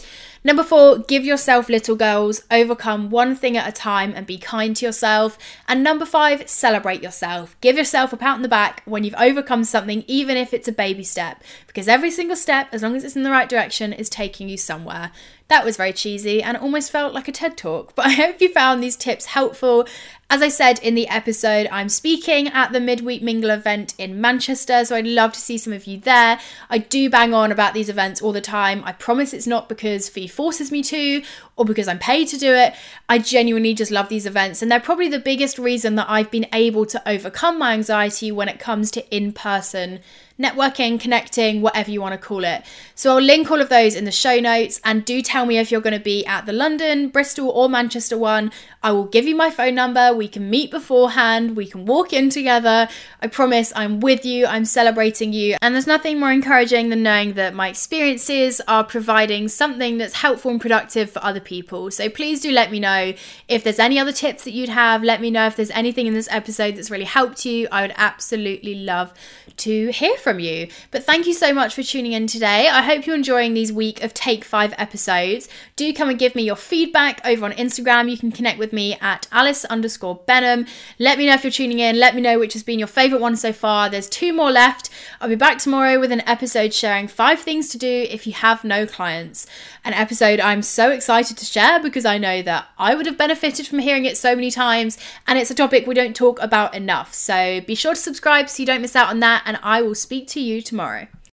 Number 0.47 0.63
four, 0.63 0.99
give 0.99 1.25
yourself 1.25 1.69
little 1.69 1.97
goals, 1.97 2.45
overcome 2.53 3.11
one 3.11 3.35
thing 3.35 3.57
at 3.57 3.69
a 3.69 3.73
time 3.73 4.13
and 4.15 4.25
be 4.25 4.39
kind 4.39 4.77
to 4.77 4.87
yourself. 4.87 5.37
And 5.67 5.83
number 5.83 6.07
five, 6.07 6.49
celebrate 6.49 7.03
yourself. 7.03 7.61
Give 7.61 7.77
yourself 7.77 8.13
a 8.13 8.17
pat 8.17 8.37
on 8.37 8.43
the 8.43 8.49
back 8.49 8.85
when 8.85 9.03
you've 9.03 9.17
overcome 9.19 9.65
something, 9.65 10.05
even 10.07 10.37
if 10.37 10.55
it's 10.55 10.69
a 10.69 10.73
baby 10.73 11.03
step, 11.03 11.43
because 11.67 11.89
every 11.89 12.13
single 12.13 12.37
step, 12.37 12.69
as 12.71 12.85
long 12.85 12.95
as 12.95 13.03
it's 13.03 13.17
in 13.17 13.25
the 13.25 13.31
right 13.33 13.49
direction, 13.49 13.93
is 13.93 14.09
taking 14.09 14.49
you 14.49 14.57
somewhere. 14.57 15.11
That 15.49 15.65
was 15.65 15.77
very 15.77 15.93
cheesy 15.93 16.43
and 16.43 16.57
almost 16.57 16.91
felt 16.91 17.15
like 17.15 17.29
a 17.29 17.33
TED 17.33 17.57
talk, 17.57 17.95
but 17.95 18.07
I 18.07 18.13
hope 18.13 18.41
you 18.41 18.53
found 18.53 18.83
these 18.83 18.97
tips 18.97 19.27
helpful. 19.27 19.87
As 20.29 20.43
I 20.43 20.49
said 20.49 20.81
in 20.81 20.97
the 20.97 21.07
episode, 21.07 21.69
I'm 21.71 21.89
speaking 21.89 22.49
at 22.49 22.73
the 22.73 22.81
Midweek 22.81 23.23
Mingle 23.23 23.51
event 23.51 23.95
in 23.97 24.21
Manchester, 24.21 24.85
so 24.85 24.97
I'd 24.97 25.07
love 25.07 25.33
to 25.35 25.41
see 25.41 25.57
some 25.57 25.73
of 25.73 25.87
you 25.87 26.01
there. 26.01 26.41
I 26.69 26.79
do 26.79 27.09
bang 27.09 27.33
on 27.33 27.53
about 27.53 27.75
these 27.75 27.89
events 27.89 28.21
all 28.21 28.33
the 28.33 28.41
time. 28.41 28.83
I 28.85 28.91
promise 28.91 29.33
it's 29.33 29.47
not 29.47 29.69
because 29.69 30.09
Fee 30.09 30.27
forces 30.27 30.73
me 30.73 30.83
to 30.83 31.23
or 31.55 31.65
because 31.65 31.87
I'm 31.87 32.01
paid 32.01 32.27
to 32.29 32.39
do 32.39 32.53
it. 32.53 32.75
I 33.09 33.19
genuinely 33.19 33.73
just 33.73 33.93
love 33.93 34.09
these 34.09 34.27
events, 34.27 34.63
and 34.63 34.71
they're 34.71 34.81
probably 34.81 35.09
the 35.09 35.21
biggest 35.21 35.61
reason 35.61 35.95
that 35.95 36.11
I've 36.11 36.31
been 36.33 36.49
able 36.53 36.87
to 36.87 37.09
overcome 37.09 37.57
my 37.57 37.75
anxiety 37.75 38.33
when 38.33 38.49
it 38.49 38.59
comes 38.59 38.91
to 38.93 39.17
in 39.17 39.33
person 39.33 40.01
networking, 40.39 41.01
connecting, 41.01 41.63
whatever 41.63 41.91
you 41.91 42.01
want 42.01 42.13
to 42.13 42.19
call 42.19 42.45
it. 42.45 42.63
So 42.95 43.15
I'll 43.15 43.23
link 43.23 43.51
all 43.51 43.61
of 43.61 43.69
those 43.69 43.95
in 43.95 44.05
the 44.05 44.13
show 44.13 44.39
notes 44.39 44.81
and 44.85 45.05
do 45.05 45.23
tell 45.23 45.47
me 45.47 45.59
if 45.59 45.71
you're 45.71 45.81
going 45.81 45.97
to 45.97 46.01
be 46.01 46.27
at 46.27 46.45
the 46.45 46.53
London, 46.53 47.09
Bristol, 47.09 47.49
or 47.49 47.69
Manchester 47.69 48.19
one. 48.19 48.53
I 48.83 48.93
will 48.93 49.07
give 49.07 49.27
you 49.27 49.35
my 49.35 49.51
phone 49.51 49.75
number. 49.75 50.15
We 50.15 50.29
can 50.29 50.51
meet 50.51 50.71
beforehand. 50.71 51.57
We 51.57 51.67
can 51.67 51.87
walk 51.87 52.13
in 52.13 52.29
together. 52.29 52.89
I 53.21 53.27
promise 53.29 53.73
I'm 53.75 54.01
with 54.01 54.25
you. 54.25 54.47
I'm 54.47 54.65
celebrating 54.65 55.33
you. 55.33 55.57
And 55.63 55.75
there's 55.75 55.87
nothing 55.87 56.21
more 56.21 56.33
encouraging 56.33 56.91
than 56.91 57.03
knowing 57.03 57.33
that 57.35 57.55
my 57.55 57.69
experiences 57.69 58.61
are 58.69 58.85
providing 58.85 59.49
something 59.49 59.99
that's 59.99 60.15
helpful 60.15 60.51
and 60.51 60.61
productive 60.61 61.11
for 61.11 61.25
other 61.25 61.41
people. 61.41 61.91
So 61.91 62.09
please 62.09 62.41
do 62.41 62.53
let 62.53 62.71
me 62.71 62.79
know 62.79 63.15
if 63.49 63.65
there's 63.65 63.79
any 63.79 63.99
other 63.99 64.13
tips 64.13 64.45
that 64.45 64.53
you'd 64.53 64.69
have. 64.69 65.03
Let 65.03 65.21
me 65.21 65.31
know 65.31 65.47
if 65.47 65.57
there's 65.57 65.71
anything 65.71 66.07
in 66.07 66.15
this 66.15 66.29
episode 66.31 66.77
that's 66.77 66.91
really 66.91 67.05
helped 67.05 67.47
you. 67.47 67.69
I 67.73 67.83
would 67.83 67.95
absolutely 67.97 68.75
love 68.75 69.15
to 69.59 69.91
hear 69.91 70.17
from 70.19 70.26
you. 70.35 70.69
But 70.91 71.05
thank 71.05 71.27
you 71.27 71.35
so 71.35 71.53
much 71.53 71.75
for 71.75 71.83
tuning 71.83 72.13
in 72.13 72.27
today. 72.27 72.69
I 72.69 72.83
hope 72.83 73.07
you're 73.07 73.15
enjoying 73.15 73.55
these 73.55 73.73
week 73.73 74.03
of 74.03 74.13
Take 74.13 74.45
5 74.45 74.75
episodes. 74.77 75.49
Do 75.77 75.93
come 75.95 76.09
and 76.09 76.19
give 76.19 76.35
me 76.35 76.43
your 76.43 76.57
feedback 76.57 77.21
over 77.25 77.45
on 77.45 77.53
Instagram. 77.53 78.11
You 78.11 78.19
can 78.19 78.33
connect 78.33 78.59
with 78.59 78.73
me 78.73 78.97
at 79.01 79.29
Alice 79.31 79.65
underscore 79.67 80.17
Benham. 80.27 80.67
Let 80.99 81.19
me 81.19 81.27
know 81.27 81.35
if 81.35 81.45
you're 81.45 81.51
tuning 81.51 81.79
in. 81.79 82.01
Let 82.01 82.15
me 82.15 82.21
know 82.21 82.39
which 82.39 82.55
has 82.55 82.63
been 82.63 82.79
your 82.79 82.89
favourite 82.89 83.23
one 83.23 83.37
so 83.37 83.53
far. 83.53 83.89
There's 83.89 84.09
two 84.09 84.33
more 84.33 84.51
left. 84.51 84.91
I'll 85.21 85.29
be 85.29 85.37
back 85.37 85.59
tomorrow 85.59 86.01
with 86.01 86.11
an 86.11 86.23
episode 86.23 86.75
sharing 86.75 87.09
five 87.09 87.41
things 87.41 87.69
to 87.69 87.79
do 87.79 88.07
if 88.11 88.27
you 88.27 88.33
have 88.33 88.65
no 88.65 88.87
clients. 88.87 89.47
An 89.85 89.95
episode 89.95 90.41
I'm 90.41 90.63
so 90.63 90.91
excited 90.91 91.37
to 91.39 91.45
share 91.45 91.81
because 91.81 92.05
I 92.05 92.19
know 92.19 92.43
that 92.43 92.69
I 92.79 92.95
would 92.95 93.07
have 93.07 93.17
benefited 93.17 93.67
from 93.67 93.79
hearing 93.79 94.05
it 94.05 94.17
so 94.17 94.35
many 94.35 94.51
times 94.51 94.99
and 95.27 95.39
it's 95.39 95.51
a 95.51 95.55
topic 95.55 95.87
we 95.87 95.95
don't 95.95 96.17
talk 96.17 96.41
about 96.41 96.75
enough. 96.75 97.15
So 97.15 97.61
be 97.61 97.75
sure 97.75 97.95
to 97.95 98.01
subscribe 98.01 98.49
so 98.49 98.63
you 98.63 98.67
don't 98.67 98.83
miss 98.83 98.97
out 98.97 99.11
on 99.11 99.21
that 99.21 99.43
and 99.47 99.59
I 99.63 99.83
will 99.83 99.95
speak 100.17 100.29
to 100.29 100.41
you 100.41 100.63
tomorrow. 100.63 101.07